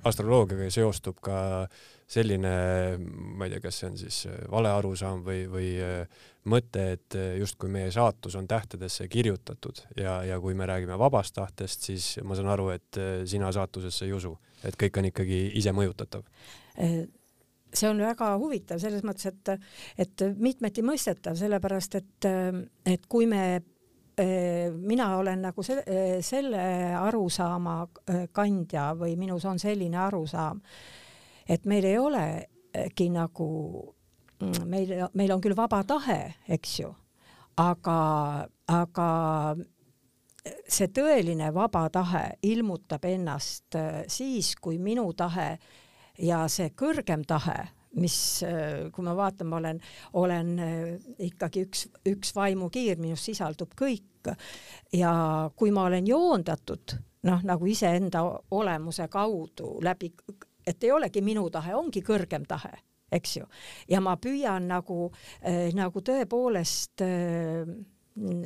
[0.05, 1.41] astroloogiaga seostub ka
[2.11, 2.51] selline,
[2.99, 7.17] ma ei tea, kas see on siis äh, vale arusaam või, või äh, mõte, et
[7.19, 12.13] äh, justkui meie saatus on tähtedesse kirjutatud ja, ja kui me räägime vabast tahtest, siis
[12.27, 12.99] ma saan aru, et
[13.31, 14.35] sina saatusesse ei usu,
[14.67, 16.27] et kõik on ikkagi ise mõjutatav.
[17.71, 19.69] See on väga huvitav selles mõttes, et,
[20.03, 22.27] et mitmeti mõistetav, sellepärast et,
[22.91, 23.45] et kui me
[24.21, 25.79] mina olen nagu se
[26.27, 26.65] selle
[26.99, 27.77] arusaama
[28.37, 30.59] kandja või minus on selline arusaam,
[31.51, 33.51] et meil ei olegi nagu,
[34.39, 36.95] mm, meil, meil on küll vaba tahe, eks ju,
[37.59, 37.99] aga,
[38.71, 39.11] aga
[40.71, 45.51] see tõeline vaba tahe ilmutab ennast äh, siis, kui minu tahe
[46.21, 47.59] ja see kõrgem tahe,
[48.01, 49.83] mis, äh, kui me vaatame, olen,
[50.21, 54.33] olen äh, ikkagi üks, üks vaimukiir, minus sisaldub kõik
[54.93, 55.13] ja
[55.57, 56.97] kui ma olen joondatud,
[57.29, 58.25] noh, nagu iseenda
[58.57, 60.13] olemuse kaudu läbi
[60.71, 62.73] et ei olegi minu tahe, ongi kõrgem tahe,
[63.13, 63.49] eks ju.
[63.91, 65.11] ja ma püüan nagu
[65.43, 67.75] äh,, nagu tõepoolest äh,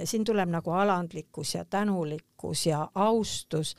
[0.04, 3.74] siin tuleb nagu alandlikkus ja tänulikkus ja austus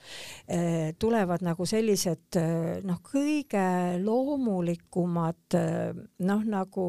[0.51, 3.65] äh,, tulevad nagu sellised äh, noh, kõige
[4.03, 6.87] loomulikumad äh, noh, nagu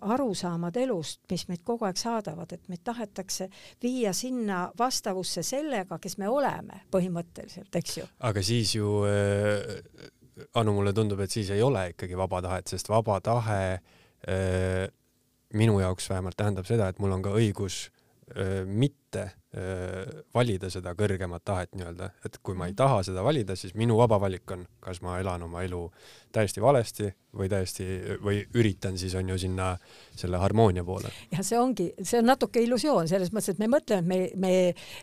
[0.00, 3.48] arusaamad elust, mis meid kogu aeg saadavad, et meid tahetakse
[3.82, 8.06] viia sinna vastavusse sellega, kes me oleme põhimõtteliselt, eks ju.
[8.30, 8.92] aga siis ju
[10.54, 14.86] Anu, mulle tundub, et siis ei ole ikkagi vaba tahet, sest vaba tahe äh,
[15.54, 17.88] minu jaoks vähemalt tähendab seda, et mul on ka õigus
[18.36, 23.56] öö, mitte öö, valida seda kõrgemat tahet nii-öelda, et kui ma ei taha seda valida,
[23.56, 25.80] siis minu vaba valik on, kas ma elan oma elu
[26.34, 27.08] täiesti valesti
[27.38, 27.86] või täiesti
[28.24, 29.70] või üritan siis on ju sinna
[30.16, 31.08] selle harmoonia poole.
[31.32, 34.52] ja see ongi, see on natuke illusioon selles mõttes, et me mõtleme, et me,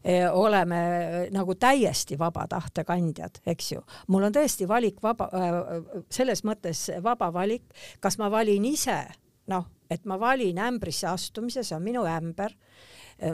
[0.05, 0.79] me oleme
[1.33, 3.81] nagu täiesti vaba tahte kandjad, eks ju.
[4.07, 5.31] mul on tõesti valik vaba,
[6.13, 7.65] selles mõttes vaba valik,
[7.99, 9.01] kas ma valin ise
[9.51, 12.55] noh, et ma valin ämbrisse astumise, see on minu ämber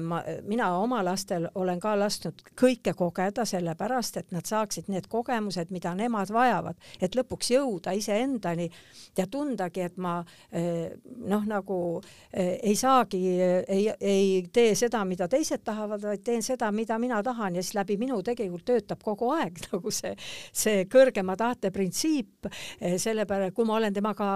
[0.02, 5.72] ma, mina oma lastel olen ka lasknud kõike kogeda, sellepärast et nad saaksid need kogemused,
[5.74, 8.70] mida nemad vajavad, et lõpuks jõuda iseendani
[9.18, 13.22] ja tundagi, et ma äh, noh, nagu äh, ei saagi,
[13.68, 17.76] ei, ei tee seda, mida teised tahavad, vaid teen seda, mida mina tahan ja siis
[17.80, 20.14] läbi minu tegelikult töötab kogu aeg nagu see,
[20.54, 24.32] see kõrgema tahte printsiip, sellepärast kui ma olen temaga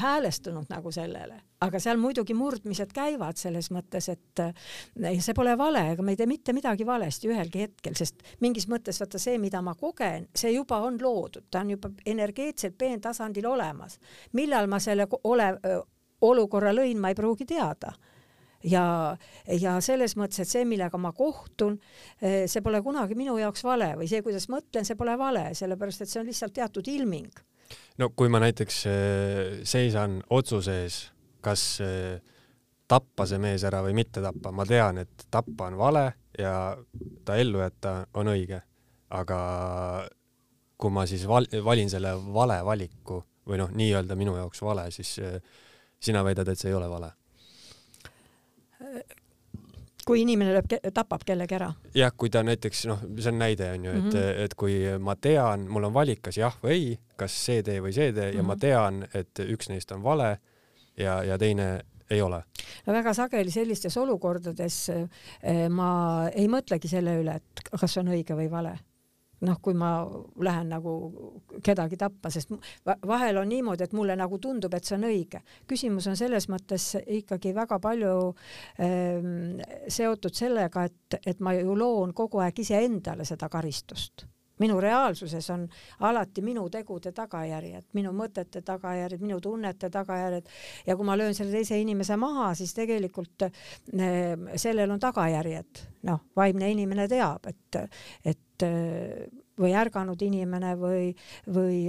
[0.00, 4.42] häälestunud nagu sellele aga seal muidugi murdmised käivad selles mõttes, et
[5.00, 8.66] ja see pole vale, ega me ei tee mitte midagi valesti ühelgi hetkel, sest mingis
[8.70, 13.48] mõttes vaata see, mida ma kogen, see juba on loodud, ta on juba energeetselt peentasandil
[13.50, 13.98] olemas.
[14.32, 15.50] millal ma selle ole,
[16.24, 17.92] olukorra lõin, ma ei pruugi teada
[18.64, 19.16] ja,
[19.60, 21.76] ja selles mõttes, et see, millega ma kohtun,
[22.20, 26.12] see pole kunagi minu jaoks vale või see, kuidas mõtlen, see pole vale, sellepärast et
[26.12, 27.46] see on lihtsalt teatud ilming.
[28.00, 28.84] no kui ma näiteks
[29.68, 31.00] seisan otsuse ees
[31.40, 32.20] kas eh,
[32.90, 36.06] tappa see mees ära või mitte tappa, ma tean, et tappa on vale
[36.38, 36.54] ja
[37.24, 38.60] ta ellu jätta on õige,
[39.14, 39.40] aga
[40.80, 45.18] kui ma siis val valin selle vale valiku või noh, nii-öelda minu jaoks vale, siis
[45.22, 45.40] eh,
[46.00, 47.14] sina väidad, et see ei ole vale?
[50.10, 51.70] kui inimene lööb, tapab kellegi ära.
[51.94, 54.44] jah, kui ta näiteks noh, see on näide on ju, et mm, -hmm.
[54.44, 57.92] et kui ma tean, mul on valik, kas jah või ei, kas see tee või
[57.92, 58.36] see tee mm -hmm.
[58.36, 58.60] ja ma mhm.
[58.60, 60.38] tean, et üks neist on vale
[61.00, 61.72] ja, ja teine
[62.10, 62.42] ei ole?
[62.86, 65.90] no väga sageli sellistes olukordades eh, ma
[66.34, 68.76] ei mõtlegi selle üle, et kas on õige või vale
[69.46, 69.90] noh, kui ma
[70.44, 70.94] lähen nagu
[71.64, 72.52] kedagi tappa, sest
[73.06, 75.40] vahel on niimoodi, et mulle nagu tundub, et see on õige.
[75.70, 78.16] küsimus on selles mõttes ikkagi väga palju
[78.84, 84.26] ähm, seotud sellega, et, et ma ju loon kogu aeg iseendale seda karistust
[84.60, 85.66] minu reaalsuses on
[86.06, 90.50] alati minu tegude tagajärjed, minu mõtete tagajärjed, minu tunnete tagajärjed.
[90.86, 93.54] Ja kui ma löön selle teise inimese maha, siis tegelikult äh,
[94.56, 95.86] sellel on tagajärjed.
[96.08, 97.76] noh, vaimne inimene teab, et,
[98.24, 98.64] et
[99.60, 101.10] või ärganud inimene või,
[101.52, 101.82] või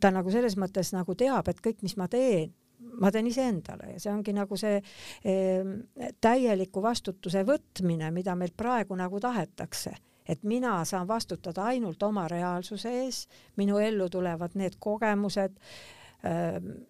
[0.00, 2.52] ta nagu selles mõttes nagu teab, et kõik, mis ma teen,
[3.00, 3.92] ma teen iseendale.
[3.94, 5.72] Ja see ongi nagu see eh,
[6.20, 9.96] täieliku vastutuse võtmine, mida meilt praegu nagu tahetakse
[10.28, 15.56] et mina saan vastutada ainult oma reaalsuse ees, minu ellu tulevad need kogemused,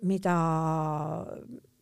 [0.08, 0.34] mida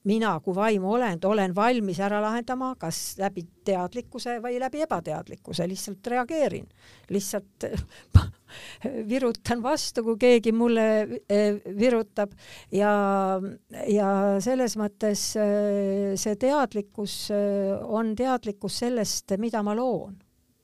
[0.07, 6.67] mina kui vaimuolend olen valmis ära lahendama, kas läbi teadlikkuse või läbi ebateadlikkuse, lihtsalt reageerin,
[7.11, 7.67] lihtsalt
[9.11, 10.87] virutan vastu, kui keegi mulle
[11.29, 12.37] eh, virutab.
[12.75, 12.93] Ja,
[13.91, 14.11] ja
[14.43, 17.19] selles mõttes eh, see teadlikkus
[17.83, 20.15] on teadlikkus sellest, mida ma loon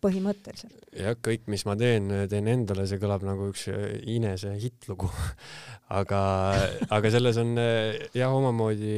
[0.03, 0.77] põhimõtteliselt.
[0.99, 3.69] jah, kõik, mis ma teen, teen endale, see kõlab nagu üks
[4.11, 5.11] Inese hittlugu
[6.01, 6.23] aga,
[6.91, 8.97] aga selles on jah, omamoodi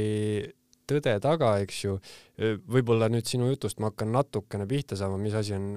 [0.88, 1.96] tõde taga, eks ju.
[2.68, 5.70] võib-olla nüüd sinu jutust ma hakkan natukene pihta saama, mis asi on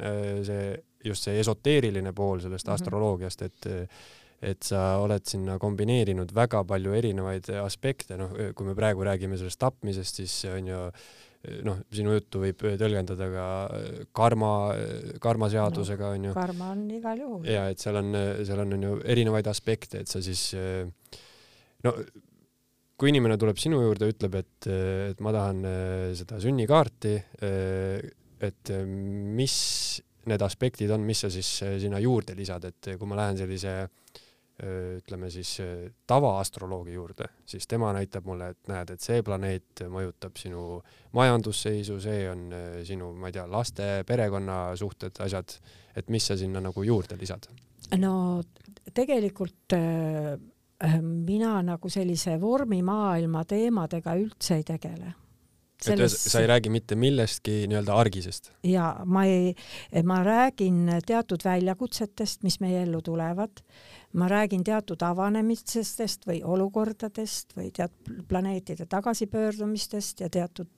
[0.47, 0.71] see,
[1.05, 2.81] just see esoteeriline pool sellest mm -hmm.
[2.81, 3.69] astroloogiast, et
[4.41, 9.59] et sa oled sinna kombineerinud väga palju erinevaid aspekte, noh, kui me praegu räägime sellest
[9.59, 10.81] tapmisest, siis on ju
[11.65, 14.51] noh, sinu juttu võib tõlgendada ka äh, karma,
[15.23, 16.37] karmaseadusega onju no,.
[16.37, 17.45] karma on igal juhul.
[17.47, 18.15] ja et seal on,
[18.47, 21.19] seal on onju erinevaid aspekte, et sa siis äh,
[21.87, 21.95] no
[22.97, 24.67] kui inimene tuleb sinu juurde, ütleb, et,
[25.13, 27.13] et ma tahan äh, seda sünnikaarti,
[28.47, 28.71] et
[29.37, 29.57] mis
[30.27, 31.47] need aspektid on, mis sa siis
[31.81, 34.06] sinna juurde lisad, et kui ma lähen sellise äh,
[34.57, 35.51] ütleme siis
[36.09, 40.79] tavaastroloogi juurde, siis tema näitab mulle, et näed, et see planeet mõjutab sinu
[41.13, 42.47] majandusseisu, see on
[42.87, 45.59] sinu, ma ei tea, laste, perekonnasuhted, asjad,
[45.95, 47.45] et mis sa sinna nagu juurde lisad?
[48.01, 48.41] no
[48.93, 50.33] tegelikult äh,
[51.01, 55.13] mina nagu sellise vormimaailma teemadega üldse ei tegele
[55.81, 56.13] selles...
[56.13, 58.51] et sa ei räägi mitte millestki nii-öelda argisest?
[58.65, 59.53] ja ma ei,
[60.03, 63.61] ma räägin teatud väljakutsetest, mis meie ellu tulevad
[64.13, 70.71] ma räägin teatud avanemistest või olukordadest või teatud planeetide tagasipöördumistest ja teatud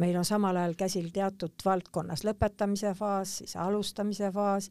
[0.00, 4.70] meil on samal ajal käsil teatud valdkonnas lõpetamise faas, siis alustamise faas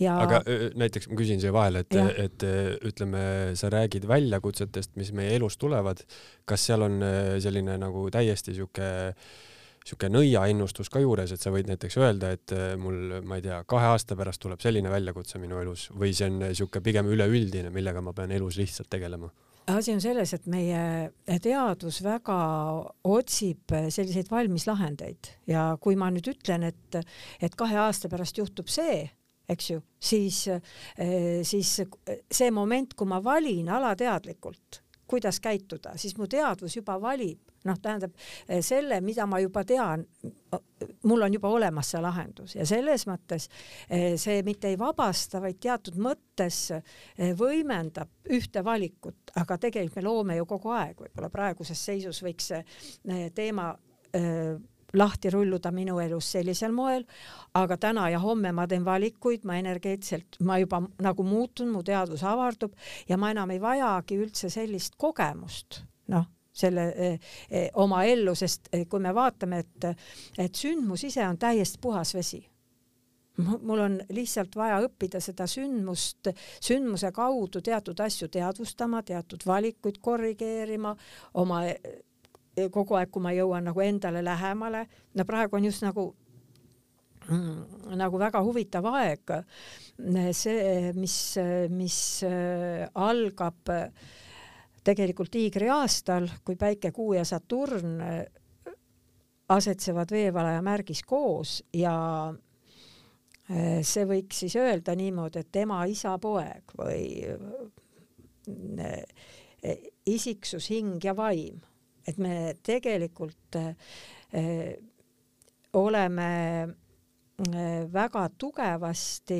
[0.00, 0.16] ja.
[0.22, 0.40] aga
[0.80, 2.46] näiteks ma küsin siia vahele, et, et
[2.88, 3.22] ütleme,
[3.58, 6.00] sa räägid väljakutsetest, mis meie elus tulevad,
[6.48, 7.02] kas seal on
[7.44, 8.88] selline nagu täiesti sihuke
[9.86, 13.62] sihuke nõiaennustus ka juures, et sa võid näiteks öelda, et äh, mul, ma ei tea,
[13.68, 18.02] kahe aasta pärast tuleb selline väljakutse minu elus või see on sihuke pigem üleüldine, millega
[18.04, 19.32] ma pean elus lihtsalt tegelema?
[19.70, 22.36] asi on selles, et meie teadus väga
[23.06, 26.98] otsib selliseid valmis lahendeid ja kui ma nüüd ütlen, et,
[27.38, 29.04] et kahe aasta pärast juhtub see,
[29.52, 36.26] eks ju, siis, äh, siis see moment, kui ma valin alateadlikult, kuidas käituda, siis mu
[36.30, 38.14] teadvus juba valib noh, tähendab
[38.48, 40.04] eh, selle, mida ma juba tean,
[41.08, 43.48] mul on juba olemas see lahendus ja selles mõttes
[43.88, 50.06] eh, see mitte ei vabasta, vaid teatud mõttes eh, võimendab ühte valikut, aga tegelikult me
[50.08, 53.72] loome ju kogu aeg, võib-olla praeguses seisus võiks see teema
[54.92, 57.06] lahti rulluda minu elus sellisel moel,
[57.56, 62.24] aga täna ja homme ma teen valikuid, ma energeetiliselt, ma juba nagu muutun, mu teadvus
[62.28, 62.76] avardub
[63.08, 65.80] ja ma enam ei vajagi üldse sellist kogemust,
[66.12, 67.18] noh selle eh,
[67.50, 69.86] eh, oma ellu, sest eh, kui me vaatame, et,
[70.38, 72.42] et sündmus ise on täiesti puhas vesi.
[73.38, 76.28] mul on lihtsalt vaja õppida seda sündmust,
[76.60, 80.92] sündmuse kaudu teatud asju teadvustama, teatud valikuid korrigeerima,
[81.40, 81.62] oma
[82.70, 84.84] kogu aeg, kui ma jõuan nagu endale lähemale,
[85.14, 86.10] no praegu on just nagu
[87.30, 89.32] mm, nagu väga huvitav aeg.
[90.36, 91.16] see, mis,
[91.70, 92.24] mis
[92.94, 93.88] algab äh,
[94.84, 98.24] tegelikult tiigri aastal, kui Päike, Kuu ja Saturn äh,
[99.52, 101.94] asetsevad veevalaja märgis koos ja
[102.32, 107.04] äh, see võiks siis öelda niimoodi, et ema, isa, poeg või
[108.82, 109.04] äh,
[110.10, 111.60] isiksus, hing ja vaim,
[112.08, 113.54] et me tegelikult
[115.78, 116.30] oleme
[117.92, 119.38] väga tugevasti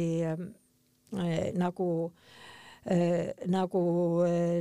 [1.58, 1.88] nagu
[3.46, 3.80] nagu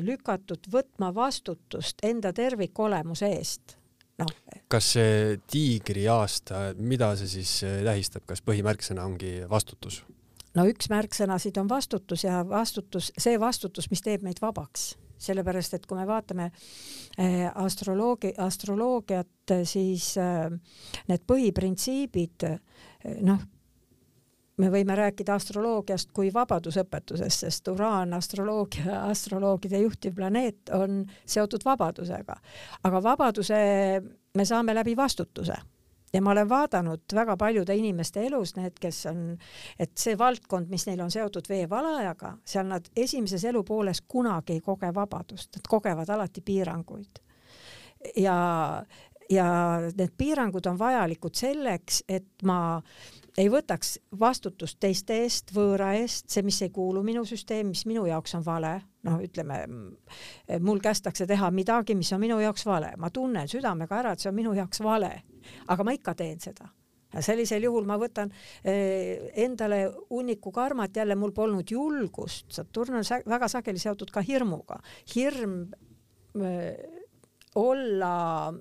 [0.05, 3.77] lükatud võtma vastutust enda tervikolemuse eest
[4.21, 4.31] noh.
[4.71, 10.01] kas see tiigriaasta, mida see siis tähistab, kas põhimärksõna ongi vastutus?
[10.57, 14.91] no üks märksõnasid on vastutus ja vastutus, see vastutus, mis teeb meid vabaks,
[15.21, 16.49] sellepärast et kui me vaatame
[17.63, 20.13] astroloogi, astroloogiat, siis
[21.07, 22.47] need põhiprintsiibid,
[23.27, 23.47] noh,
[24.61, 32.35] me võime rääkida astroloogiast kui vabadusõpetusest, sest Uraan, astroloogia, astroloogide juhtiv planeet on seotud vabadusega.
[32.83, 33.61] aga vabaduse
[34.37, 35.57] me saame läbi vastutuse
[36.13, 39.21] ja ma olen vaadanud väga paljude inimeste elus, need, kes on,
[39.79, 44.91] et see valdkond, mis neil on seotud veevalajaga, seal nad esimeses elupooles kunagi ei koge
[44.95, 47.23] vabadust, nad kogevad alati piiranguid.
[48.17, 48.35] ja,
[49.29, 49.47] ja
[49.97, 52.81] need piirangud on vajalikud selleks, et ma
[53.37, 58.03] ei võtaks vastutust teiste eest, võõra eest, see, mis ei kuulu minu süsteemi, mis minu
[58.09, 58.73] jaoks on vale,
[59.07, 59.61] noh, ütleme,
[60.59, 64.31] mul kästakse teha midagi, mis on minu jaoks vale, ma tunnen südamega ära, et see
[64.31, 65.13] on minu jaoks vale.
[65.67, 66.69] aga ma ikka teen seda.
[67.19, 68.31] sellisel juhul ma võtan
[68.63, 74.79] eh, endale hunniku karmat, jälle mul polnud julgust, Saturn on väga sageli seotud ka hirmuga,
[75.15, 75.71] hirm
[76.35, 76.75] eh,
[77.55, 78.53] olla,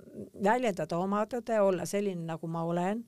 [0.43, 3.05] väljendada oma tõde, olla selline, nagu ma olen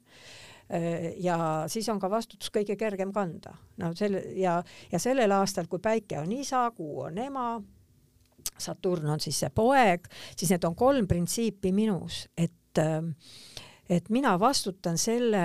[1.21, 1.37] ja
[1.69, 3.55] siis on ka vastutus kõige kergem kanda.
[3.77, 7.61] no selle ja, ja sellel aastal, kui päike on isa, kuu on ema,
[8.59, 13.03] Saturn on siis see poeg, siis need on kolm printsiipi minus, et äh,
[13.93, 15.43] et mina vastutan selle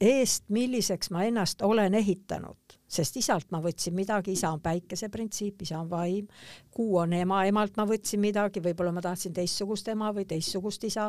[0.00, 5.62] eest, milliseks ma ennast olen ehitanud, sest isalt ma võtsin midagi, isa on päikese printsiip,
[5.62, 6.26] isa on vaim,
[6.74, 11.06] kuu on ema, emalt ma võtsin midagi, võib-olla ma tahtsin teistsugust ema või teistsugust isa,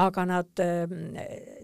[0.00, 0.64] aga nad,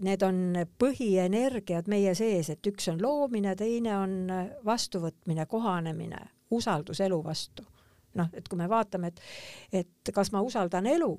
[0.05, 4.15] need on põhienergiad meie sees, et üks on loomine, teine on
[4.65, 6.21] vastuvõtmine, kohanemine,
[6.53, 7.65] usaldus elu vastu.
[8.17, 9.19] noh, et kui me vaatame, et,
[9.81, 11.13] et kas ma usaldan elu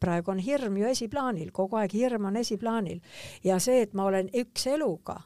[0.00, 3.00] praegu on hirm ju esiplaanil, kogu aeg hirm on esiplaanil.
[3.44, 5.18] Ja see, et ma olen üks eluga,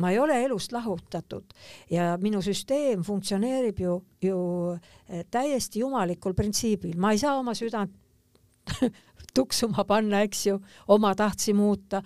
[0.00, 1.52] ma ei ole elust lahutatud.
[1.90, 4.38] Ja minu süsteem funktsioneerib ju, ju
[4.72, 7.92] eh, täiesti jumalikul printsiibil, ma ei saa oma südant
[9.36, 10.58] tuksuma panna, eks ju,
[10.92, 12.02] oma tahtsi muuta.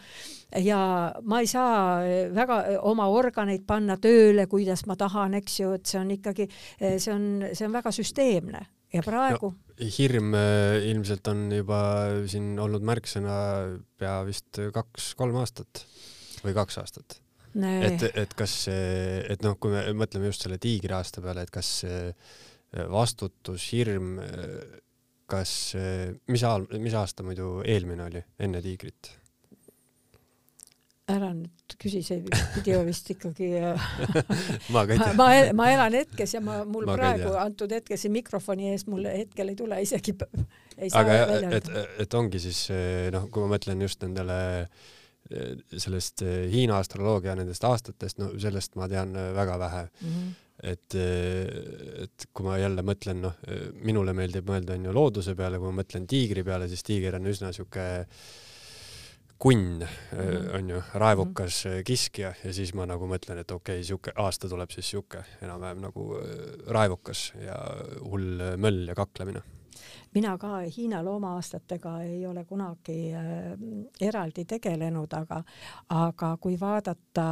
[0.63, 0.81] Ja
[1.23, 5.77] ma ei saa eh, väga eh, oma organeid panna tööle, kuidas ma tahan, eks ju,
[5.79, 6.49] et see on ikkagi,
[6.81, 8.67] see on, see on väga süsteemne.
[8.95, 9.66] Ja praegu no,?
[9.81, 11.81] Hirm äh, ilmselt on juba
[12.31, 13.37] siin olnud märksõna
[13.99, 15.85] pea vist kaks-kolm aastat
[16.45, 17.19] või kaks aastat.
[17.57, 21.71] et, et kas, et noh, kui me mõtleme just selle tiigriaasta peale, et kas
[22.93, 24.19] vastutus, hirm,
[25.31, 25.53] kas,
[26.29, 26.45] mis
[26.77, 29.15] mis aasta muidu eelmine oli enne tiigrit?
[31.11, 32.19] Ära nüüd küsi, see
[32.57, 33.51] pidi vist ikkagi
[34.75, 35.13] ma ka ei tea.
[35.19, 39.07] ma, ma elan hetkes ja ma, mul ma praegu antud hetkel siin mikrofoni ees mul
[39.07, 41.71] hetkel ei tule isegi ei saa aga et,
[42.03, 42.65] et ongi siis
[43.15, 44.39] noh, kui ma mõtlen just nendele
[45.27, 50.11] sellest Hiina astroloogia nendest aastatest, no sellest ma tean väga vähe mm.
[50.11, 50.35] -hmm.
[50.73, 50.99] et,
[52.07, 53.39] et kui ma jälle mõtlen, noh,
[53.83, 57.51] minule meeldib mõelda onju looduse peale, kui ma mõtlen tiigri peale, siis tiiger on üsna
[57.55, 58.29] sihuke äh,
[59.39, 60.55] kunn mm -hmm.
[60.57, 61.83] on ju, raevukas mm -hmm.
[61.85, 65.81] kiskja ja siis ma nagu mõtlen, et okei okay,, sihuke aasta tuleb siis sihuke enam-vähem
[65.81, 66.25] nagu äh,
[66.67, 67.57] raevukas ja
[68.01, 69.43] hull möll ja kaklemine
[70.15, 73.25] mina ka Hiina looma-aastatega ei ole kunagi äh,
[74.01, 75.43] eraldi tegelenud, aga,
[75.89, 77.27] aga kui vaadata,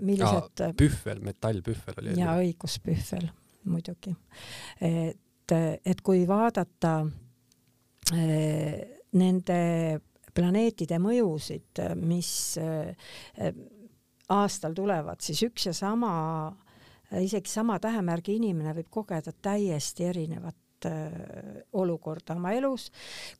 [0.00, 0.62] millised.
[0.76, 2.20] pühvel, metallpühvel oli.
[2.20, 3.30] ja õigus, pühvel
[3.64, 4.14] muidugi.
[4.80, 6.94] et, et kui vaadata
[8.12, 10.00] äh, nende
[10.38, 12.30] planeetide mõjusid, mis
[12.62, 13.50] äh,
[14.34, 16.12] aastal tulevad, siis üks ja sama,
[17.18, 22.90] isegi sama tähemärgi inimene võib kogeda täiesti erinevat äh, olukorda oma elus.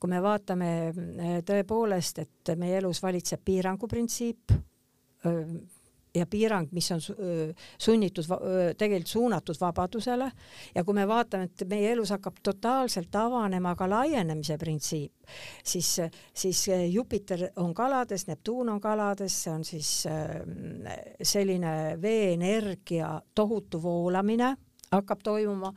[0.00, 4.56] kui me vaatame äh, tõepoolest, et meie elus valitseb piirangu printsiip,
[6.14, 7.00] ja piirang, mis on
[7.78, 8.28] sunnitud,
[8.78, 10.30] tegelikult suunatud vabadusele.
[10.74, 15.28] Ja kui me vaatame, et meie elus hakkab totaalselt avanema ka laienemise printsiip,
[15.64, 15.94] siis,
[16.34, 19.92] siis Jupiter on kalades, Neptuun on kalades, see on siis
[21.22, 24.56] selline veeenergia tohutu voolamine
[24.92, 25.72] hakkab toimuma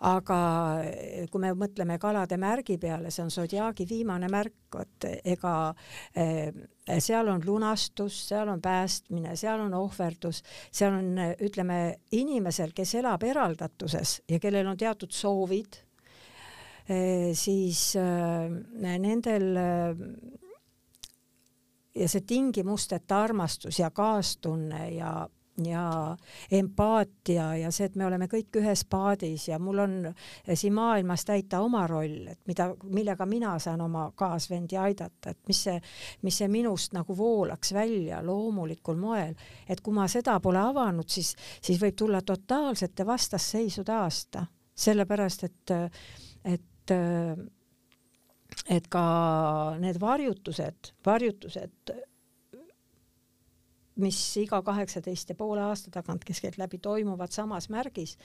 [0.00, 0.38] aga
[0.86, 5.54] eh, kui me mõtleme kalade märgi peale, see on sodiaagi viimane märk, vot ega
[6.16, 6.48] eh,
[7.00, 10.42] seal on lunastus, seal on päästmine, seal on ohverdus,
[10.72, 11.12] seal on,
[11.44, 11.80] ütleme,
[12.16, 15.82] inimesel, kes elab eraldatuses ja kellel on teatud soovid,
[16.88, 19.50] eh, siis nendel
[22.00, 25.12] ja see tingimusteta armastus ja kaastunne ja
[25.64, 26.16] ja
[26.50, 29.94] empaatia ja see, et me oleme kõik ühes paadis ja mul on
[30.54, 35.62] siin maailmas täita oma roll, et mida, millega mina saan oma kaasvendi aidata, et mis
[35.66, 35.76] see,
[36.22, 39.34] mis see minust nagu voolaks välja loomulikul moel,
[39.68, 45.78] et kui ma seda pole avanud, siis, siis võib tulla totaalsete vastasseisude aasta, sellepärast et,
[46.44, 46.96] et
[48.66, 49.02] et ka
[49.78, 51.92] need varjutused, varjutused
[54.00, 58.16] mis iga kaheksateist ja poole aasta tagant keskeltläbi toimuvad samas märgis,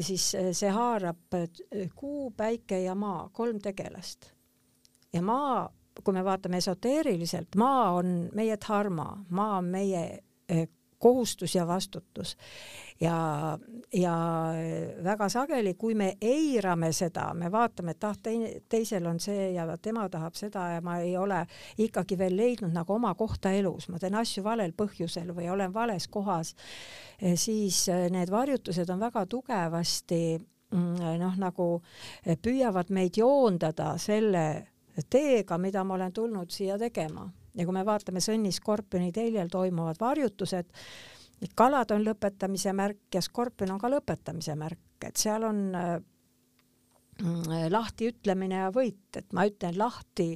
[0.00, 4.32] siis eh, see haarab eh, kuu, päike ja maa, kolm tegelast.
[5.12, 5.68] ja maa,
[6.04, 10.02] kui me vaatame esoteeriliselt, maa on meie dharma, maa on meie
[10.48, 10.68] eh,
[10.98, 12.36] kohustus ja vastutus.
[13.00, 13.58] ja,
[13.92, 14.14] ja
[15.04, 18.16] väga sageli, kui me eirame seda, me vaatame, et ah,
[18.68, 21.44] teisel on see ja tema tahab seda ja ma ei ole
[21.78, 26.08] ikkagi veel leidnud nagu oma kohta elus, ma teen asju valel põhjusel või olen vales
[26.08, 26.54] kohas,
[27.22, 31.70] eh, siis eh, need varjutused on väga tugevasti mm, noh, nagu
[32.24, 34.46] eh, püüavad meid joondada selle
[35.10, 37.28] teega, mida ma olen tulnud siia tegema
[37.58, 40.70] ja kui me vaatame Sõnni skorpioni teljel toimuvad varjutused,
[41.58, 45.98] kalad on lõpetamise märk ja skorpion on ka lõpetamise märk, et seal on äh,
[47.70, 50.32] lahti ütlemine ja võit, et ma ütlen lahti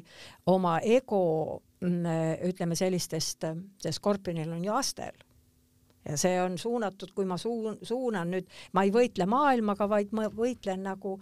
[0.51, 3.47] oma ego, mm, ütleme sellistest,
[3.83, 5.15] see skorpionil on ju astel.
[6.03, 10.27] Ja see on suunatud, kui ma suun-, suunan nüüd, ma ei võitle maailmaga, vaid ma
[10.35, 11.21] võitlen nagu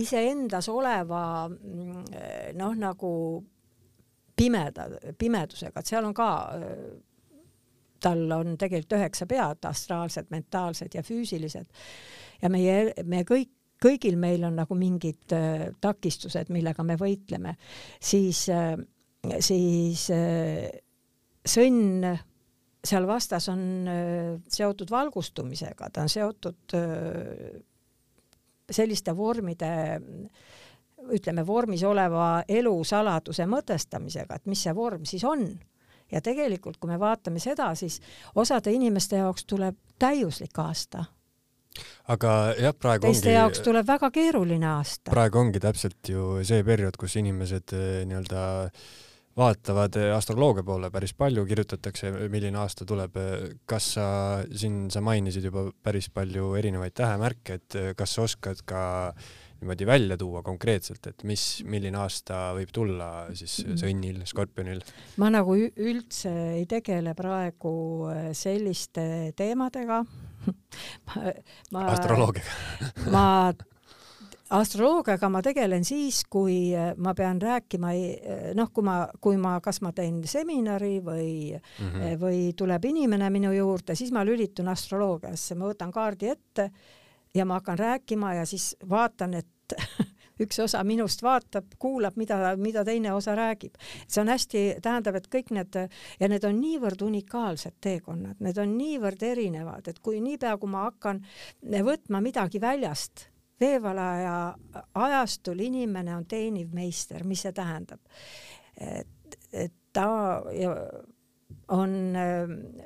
[0.00, 2.06] iseendas oleva mm,
[2.56, 3.10] noh, nagu
[4.42, 4.88] pimeda,
[5.18, 6.28] pimedusega, et seal on ka,
[8.02, 11.68] tal on tegelikult üheksa pead, astraalsed, mentaalsed ja füüsilised.
[12.42, 17.56] ja meie, me kõik, kõigil meil on nagu mingid äh, takistused, millega me võitleme,
[18.02, 18.76] siis äh,,
[19.42, 20.68] siis äh,
[21.46, 22.06] sõnn
[22.82, 27.60] seal vastas on äh, seotud valgustumisega, ta on seotud äh,
[28.72, 30.58] selliste vormide äh,
[31.10, 35.46] ütleme, vormis oleva elu saladuse mõtestamisega, et mis see vorm siis on.
[36.12, 38.00] ja tegelikult, kui me vaatame seda, siis
[38.36, 41.04] osade inimeste jaoks tuleb täiuslik aasta.
[42.08, 45.10] aga jah, praegu teiste ongi, jaoks tuleb väga keeruline aasta.
[45.10, 48.42] praegu ongi täpselt ju see periood, kus inimesed eh, nii-öelda
[49.36, 53.16] vaatavad eh, astroloogia poole päris palju, kirjutatakse, milline aasta tuleb.
[53.66, 54.08] kas sa,
[54.52, 59.32] siin sa mainisid juba päris palju erinevaid tähemärke, et eh, kas sa oskad ka äh,
[59.62, 63.08] niimoodi välja tuua konkreetselt, et mis, milline aasta võib tulla
[63.38, 63.80] siis mm.
[63.82, 64.82] sõnnil, skorpionil?
[65.22, 67.74] ma nagu üldse ei tegele praegu
[68.10, 69.04] äh, selliste
[69.38, 70.02] teemadega
[71.72, 72.82] ma, astroloogiaga
[73.14, 73.26] ma
[74.52, 79.56] astroloogiaga ma tegelen siis, kui äh, ma pean rääkima, äh, noh, kui ma, kui ma,
[79.64, 82.18] kas ma teen seminari või mm, -hmm.
[82.20, 86.70] või tuleb inimene minu juurde, siis ma lülitun astroloogiasse, ma võtan kaardi ette
[87.34, 89.76] ja ma hakkan rääkima ja siis vaatan, et
[90.42, 93.74] üks osa minust vaatab, kuulab, mida, mida teine osa räägib.
[94.08, 95.78] see on hästi, tähendab, et kõik need
[96.20, 100.86] ja need on niivõrd unikaalsed teekonnad, need on niivõrd erinevad, et kui niipea, kui ma
[100.88, 101.22] hakkan
[101.62, 103.28] võtma midagi väljast,
[103.60, 104.54] veevalaja
[104.94, 108.00] ajastul inimene on teeniv meister, mis see tähendab?
[108.80, 110.72] et, et ta ja
[111.72, 111.92] on,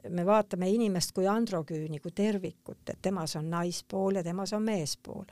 [0.08, 5.24] me vaatame inimest kui androküüni, kui tervikut, et temas on naispool ja temas on meespool.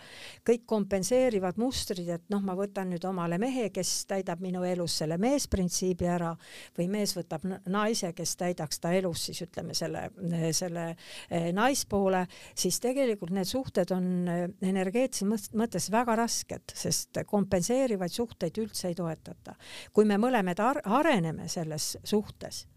[0.47, 5.19] kõik kompenseerivad mustrid, et noh, ma võtan nüüd omale mehe, kes täidab minu elus selle
[5.23, 6.33] meesprintsiibi ära
[6.79, 10.09] või mees võtab naise, kes täidaks ta elus siis ütleme selle,
[10.53, 12.25] selle eh, naispoole,
[12.55, 18.99] siis tegelikult need suhted on eh, energeetilises mõttes väga rasked, sest kompenseerivaid suhteid üldse ei
[18.99, 19.55] toetata.
[19.93, 22.74] kui me mõlemad areneme selles suhtes Äh,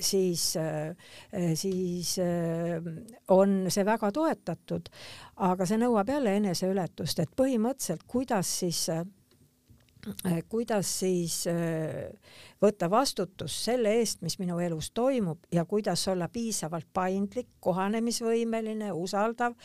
[0.00, 0.96] siis, äh,
[1.54, 2.82] siis äh,
[3.28, 4.88] on see väga toetatud,
[5.36, 8.88] aga see nõuab jälle eneseületust, et põhimõtteliselt kuidas siis
[10.48, 11.34] kuidas siis
[12.62, 19.56] võtta vastutus selle eest, mis minu elus toimub ja kuidas olla piisavalt paindlik, kohanemisvõimeline, usaldav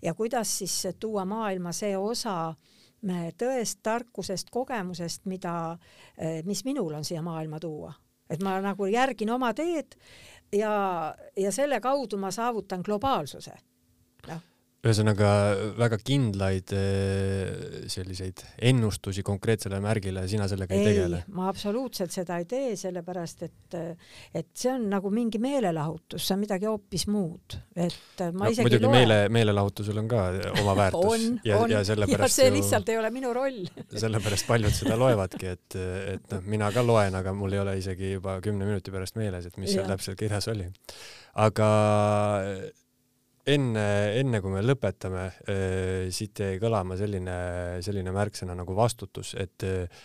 [0.00, 2.54] ja kuidas siis tuua maailma see osa
[3.36, 5.76] tõest, tarkusest, kogemusest, mida,
[6.46, 7.92] mis minul on siia maailma tuua
[8.30, 9.96] et ma nagu järgin oma teed
[10.52, 13.56] ja, ja selle kaudu ma saavutan globaalsuse.
[14.28, 14.49] noh
[14.80, 15.30] ühesõnaga
[15.76, 21.20] väga kindlaid eh, selliseid ennustusi konkreetsele märgile sina sellega ei, ei tegele?
[21.36, 23.76] ma absoluutselt seda ei tee, sellepärast et,
[24.32, 28.68] et see on nagu mingi meelelahutus, see on midagi hoopis muud, et ma no, isegi
[28.70, 28.94] muidugi loe...
[28.96, 30.24] meele, meelelahutusel on ka
[30.62, 32.96] oma väärtus on, ja, ja sellepärast ja see lihtsalt ju...
[32.96, 33.62] ei ole minu roll
[33.92, 35.80] sellepärast paljud seda loevadki, et,
[36.16, 39.44] et noh, mina ka loen, aga mul ei ole isegi juba kümne minuti pärast meeles,
[39.44, 39.82] et mis ja.
[39.82, 40.70] seal täpselt kirjas oli.
[41.44, 41.68] aga
[43.54, 43.84] enne,
[44.20, 47.36] enne kui me lõpetame, äh, siit jäi kõlama selline,
[47.84, 50.00] selline märksõna nagu vastutus, et äh,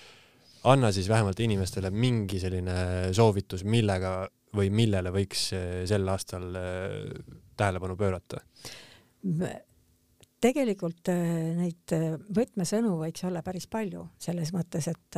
[0.72, 2.76] anna siis vähemalt inimestele mingi selline
[3.16, 4.18] soovitus, millega
[4.56, 6.52] või millele võiks äh, sel aastal
[7.58, 8.44] tähelepanu pöörata?
[10.46, 11.90] tegelikult neid
[12.38, 15.18] võtmesõnu võiks olla päris palju selles mõttes, et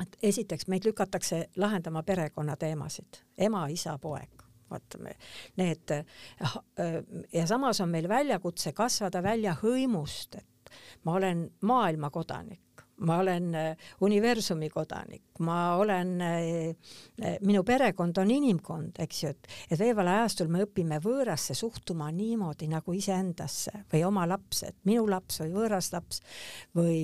[0.00, 4.39] et esiteks meid lükatakse lahendama perekonnateemasid, ema, isa, poeg
[4.70, 5.16] vaatame
[5.60, 6.04] need äh,
[7.32, 13.48] ja samas on meil väljakutse kasvada välja hõimust, et ma olen maailma kodanik, ma olen
[13.56, 16.10] äh, universumi kodanik, ma olen,
[17.48, 22.68] minu perekond on inimkond, eks ju, et, et veevala ajastul me õpime võõrasse suhtuma niimoodi
[22.68, 26.20] nagu iseendasse või oma laps, et minu laps või võõras laps
[26.76, 27.00] või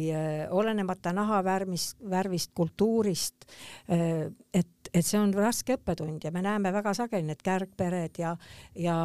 [0.53, 3.49] olenemata nahavärvist, värvist, kultuurist,
[3.89, 8.32] et et see on raske õppetund ja me näeme väga sageli need kärgpered ja,
[8.78, 8.97] ja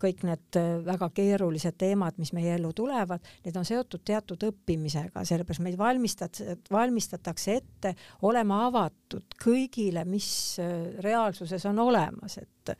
[0.00, 5.24] kõik need äh, väga keerulised teemad, mis meie ellu tulevad, need on seotud teatud õppimisega,
[5.28, 7.94] sellepärast meid valmistat-, valmistatakse ette
[8.26, 10.28] olema avatud kõigile, mis
[10.62, 12.74] äh, reaalsuses on olemas, et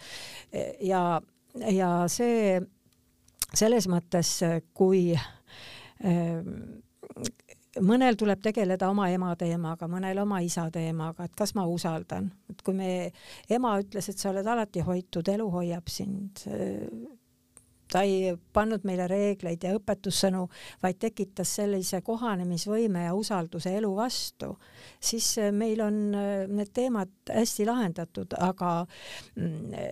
[0.85, 1.21] ja,
[1.71, 2.57] ja see
[3.55, 4.39] selles mõttes,
[4.75, 5.13] kui
[7.83, 12.63] mõnel tuleb tegeleda oma ema teemaga, mõnel oma isa teemaga, et kas ma usaldan, et
[12.63, 12.95] kui me,
[13.51, 16.47] ema ütles, et sa oled alati hoitud, elu hoiab sind.
[17.95, 20.47] ta ei pannud meile reegleid ja õpetussõnu,
[20.83, 24.55] vaid tekitas sellise kohanemisvõime ja usalduse elu vastu,
[24.99, 28.73] siis meil on need teemad hästi lahendatud, aga
[29.37, 29.85] mm,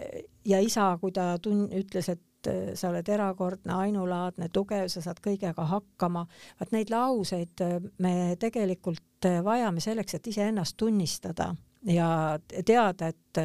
[0.49, 2.32] ja isa, kui ta tun-, ütles, et äh,
[2.75, 6.27] sa oled erakordne, ainulaadne, tugev, sa saad kõigega hakkama.
[6.61, 11.53] vaat neid lauseid äh, me tegelikult äh, vajame selleks, et iseennast tunnistada
[11.87, 13.39] ja teada, et,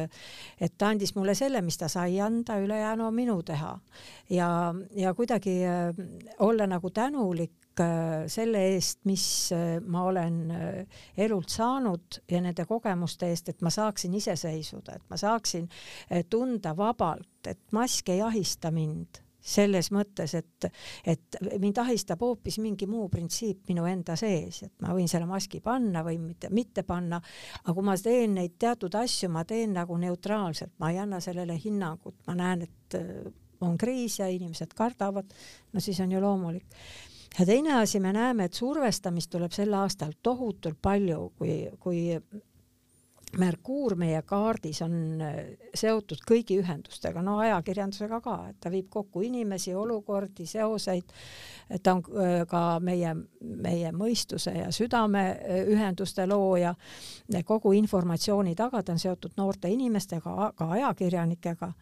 [0.60, 3.78] et ta andis mulle selle, mis ta sai anda, ülejäänu on minu teha.
[4.30, 5.56] ja, ja kuidagi
[6.38, 12.64] olla nagu tänulik Äh, selle eest, mis äh, ma olen äh, elult saanud ja nende
[12.66, 15.68] kogemuste eest, et ma saaksin iseseisvuda, et ma saaksin
[16.30, 20.66] tunda vabalt, et mask ei ahista mind selles mõttes, et,
[21.08, 25.62] et mind ahistab hoopis mingi muu printsiip minu enda sees, et ma võin selle maski
[25.64, 27.20] panna või mitte, mitte panna,
[27.62, 31.56] aga kui ma teen neid teatud asju, ma teen nagu neutraalselt, ma ei anna sellele
[31.62, 32.98] hinnangut, ma näen, et
[33.64, 35.30] on kriis ja inimesed kardavad,
[35.72, 36.76] no siis on ju loomulik
[37.38, 42.18] ja teine asi, me näeme, et survestamist tuleb sel aastal tohutult palju, kui, kui
[43.36, 45.34] Merkuur meie kaardis on äh,
[45.76, 51.12] seotud kõigi ühendustega, no ajakirjandusega ka, et ta viib kokku inimesi, olukordi, seoseid.
[51.82, 56.74] ta on äh, ka meie, meie mõistuse ja südame äh, ühenduste looja.
[57.44, 61.72] kogu informatsiooni taga ta on seotud noorte inimestega, ka ajakirjanikega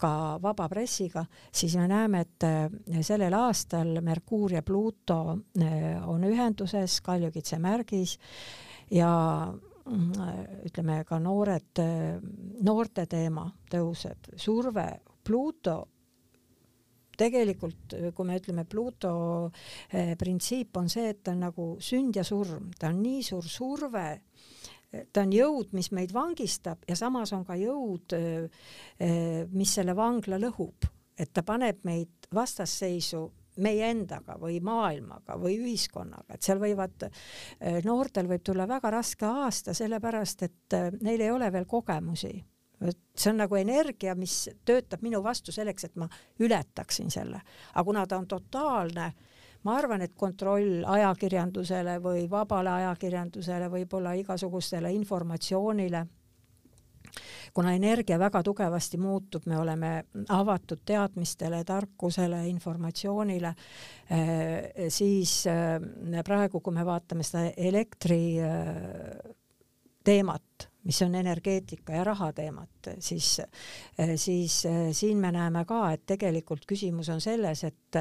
[0.00, 5.20] ka vaba pressiga, siis me näeme, et eh, sellel aastal Merkuur ja Pluto
[5.60, 8.16] eh, on ühenduses Kaljukitse märgis
[8.96, 9.12] ja
[9.50, 10.10] mm,
[10.70, 11.84] ütleme ka noored,
[12.64, 14.88] noorte teema tõuseb, surve,
[15.24, 15.78] Pluto
[17.20, 19.12] tegelikult, kui me ütleme Pluto
[19.92, 23.48] eh, printsiip on see, et ta on nagu sünd ja surm, ta on nii suur
[23.48, 24.06] surve
[24.90, 28.14] ta on jõud, mis meid vangistab ja samas on ka jõud,
[29.54, 30.88] mis selle vangla lõhub,
[31.18, 33.22] et ta paneb meid vastasseisu
[33.60, 37.08] meie endaga või maailmaga või ühiskonnaga, et seal võivad,
[37.84, 42.32] noortel võib tulla väga raske aasta, sellepärast et neil ei ole veel kogemusi.
[43.14, 46.08] see on nagu energia, mis töötab minu vastu selleks, et ma
[46.40, 47.42] ületaksin selle,
[47.74, 49.29] aga kuna ta on totaalne äh,
[49.64, 56.06] ma arvan, et kontroll ajakirjandusele või vabale ajakirjandusele, võib-olla igasugustele informatsioonile,
[57.54, 59.92] kuna energia väga tugevasti muutub, me oleme
[60.28, 63.54] avatud teadmistele, tarkusele, informatsioonile,
[64.10, 69.34] eh, siis eh, praegu, kui me vaatame seda elektri eh,
[70.04, 73.40] teemat, mis on energeetika ja raha teemat, siis,
[74.16, 74.54] siis
[74.96, 77.98] siin me näeme ka, et tegelikult küsimus on selles, et,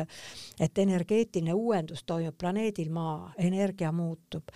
[0.59, 4.51] et energeetiline uuendus toimub planeedil Maa, energia muutub.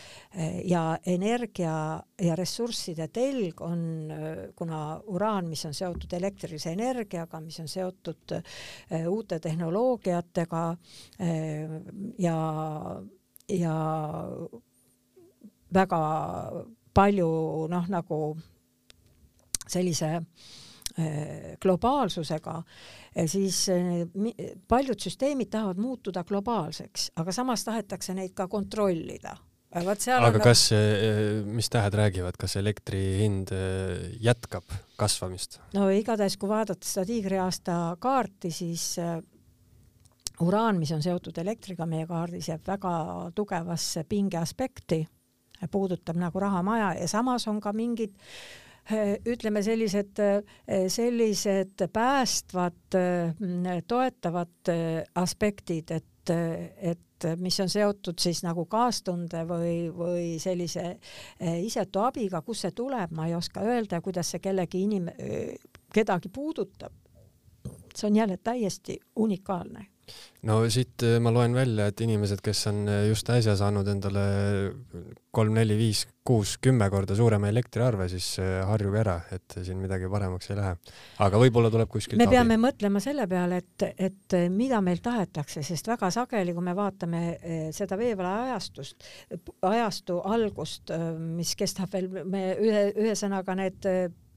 [0.66, 1.74] Ja energia
[2.22, 3.84] ja ressursside telg on,
[4.56, 8.38] kuna uraan, mis on seotud elektrilise energiaga, mis on seotud
[9.10, 10.64] uute tehnoloogiatega
[12.24, 12.38] ja,
[13.50, 13.76] ja
[15.74, 16.02] väga
[16.94, 17.30] palju
[17.72, 18.20] noh, nagu
[19.70, 20.12] sellise
[20.98, 22.58] eh, globaalsusega,
[23.30, 24.04] siis eh,
[24.70, 29.36] paljud süsteemid tahavad muutuda globaalseks, aga samas tahetakse neid ka kontrollida.
[29.74, 30.40] aga on...
[30.44, 33.54] kas, eh, mis tähed räägivad, kas elektri hind
[34.22, 34.66] jätkab
[35.00, 35.60] kasvamist?
[35.74, 38.94] no igatahes, kui vaadata seda tiigriaasta kaarti, siis
[40.44, 42.94] uraan, mis on seotud elektriga meie kaardis, jääb väga
[43.36, 45.04] tugevasse pingeaspekti
[45.72, 48.14] puudutab nagu rahamaja ja samas on ka mingid
[48.92, 54.74] eh, ütleme sellised, eh, sellised päästvad, eh, toetavad
[55.16, 56.34] aspektid, et,
[56.78, 60.98] et mis on seotud siis nagu kaastunde või, või sellise
[61.64, 65.12] isetu abiga, kust see tuleb, ma ei oska öelda, kuidas see kellegi inim-,
[65.94, 66.92] kedagi puudutab.
[67.96, 69.93] see on jälle täiesti unikaalne
[70.48, 74.24] no siit äh, ma loen välja, et inimesed, kes on äh, just äsja saanud endale
[75.34, 80.10] kolm, neli, viis, kuus, kümme korda suurema elektriarve, siis äh, harjuge ära, et siin midagi
[80.12, 80.74] paremaks ei lähe.
[81.26, 82.38] aga võib-olla tuleb kuskilt me abi.
[82.38, 87.24] peame mõtlema selle peale, et, et mida meil tahetakse, sest väga sageli, kui me vaatame
[87.76, 89.08] seda veevale ajastust,
[89.70, 93.88] ajastu algust, mis kestab veel, me ühe, ühesõnaga need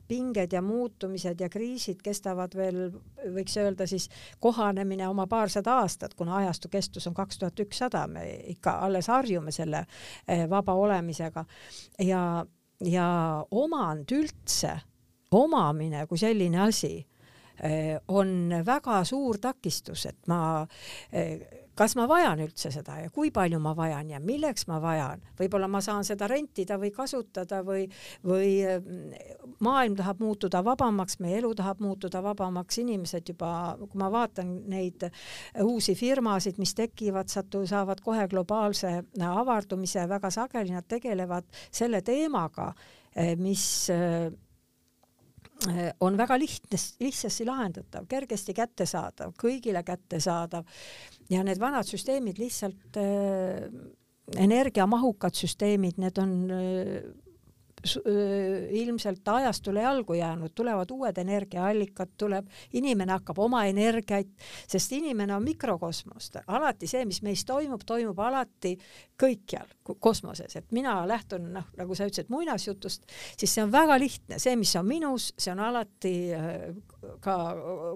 [0.08, 2.90] pinged ja muutumised ja kriisid kestavad veel,
[3.34, 4.08] võiks öelda siis
[4.40, 9.52] kohanemine oma paarsada aastat, kuna ajastu kestus on kaks tuhat ükssada, me ikka alles harjume
[9.54, 9.84] selle
[10.28, 11.44] eh, vaba olemisega.
[12.06, 12.22] Ja,
[12.84, 13.08] ja
[13.50, 14.76] omand üldse,
[15.30, 16.94] omamine kui selline asi
[17.62, 20.66] eh, on väga suur takistus, et ma
[21.12, 25.22] eh, kas ma vajan üldse seda ja kui palju ma vajan ja milleks ma vajan,
[25.38, 27.84] võib-olla ma saan seda rentida või kasutada või,
[28.24, 33.50] või mm, maailm tahab muutuda vabamaks, meie elu tahab muutuda vabamaks, inimesed juba,
[33.82, 35.08] kui ma vaatan neid
[35.64, 38.96] uusi firmasid, mis tekivad, satu-, saavad kohe globaalse
[39.26, 42.72] avardumise, väga sageli nad tegelevad selle teemaga,
[43.40, 43.68] mis
[46.00, 50.66] on väga lihtne, lihtsasti lahendatav, kergesti kättesaadav, kõigile kättesaadav.
[51.32, 53.66] Ja need vanad süsteemid lihtsalt äh,
[54.36, 56.98] energiamahukad süsteemid, need on äh,
[58.80, 64.32] ilmselt ajastule jalgu jäänud, tulevad uued energiaallikad, tuleb, inimene hakkab oma energiaid,
[64.68, 68.76] sest inimene on mikrokosmos, alati see, mis meis toimub, toimub alati
[69.20, 69.70] kõikjal
[70.00, 73.06] kosmoses, et mina lähtun noh, nagu sa ütlesid muinasjutust,
[73.38, 76.14] siis see on väga lihtne, see, mis on minus, see on alati
[77.22, 77.36] ka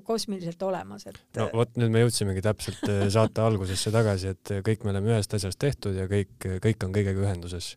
[0.07, 1.19] kosmiliselt olemas, et.
[1.37, 5.59] no vot, nüüd me jõudsimegi täpselt saate algusesse tagasi, et kõik me oleme ühest asjast
[5.61, 6.33] tehtud ja kõik,
[6.63, 7.73] kõik on kõigega ühenduses.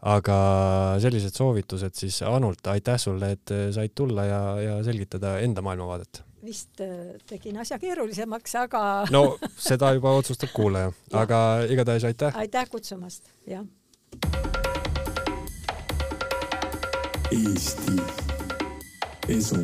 [0.00, 0.38] aga
[1.02, 6.80] sellised soovitused siis Anult, aitäh sulle, et said tulla ja, ja selgitada enda maailmavaadet vist
[6.80, 8.82] äh, tegin asja keerulisemaks, aga
[9.12, 10.92] no seda juba otsustab kuulaja,
[11.22, 12.36] aga igatahes aitäh.
[12.36, 13.66] aitäh kutsumast, jah.
[17.30, 17.96] Eesti
[19.28, 19.62] Esu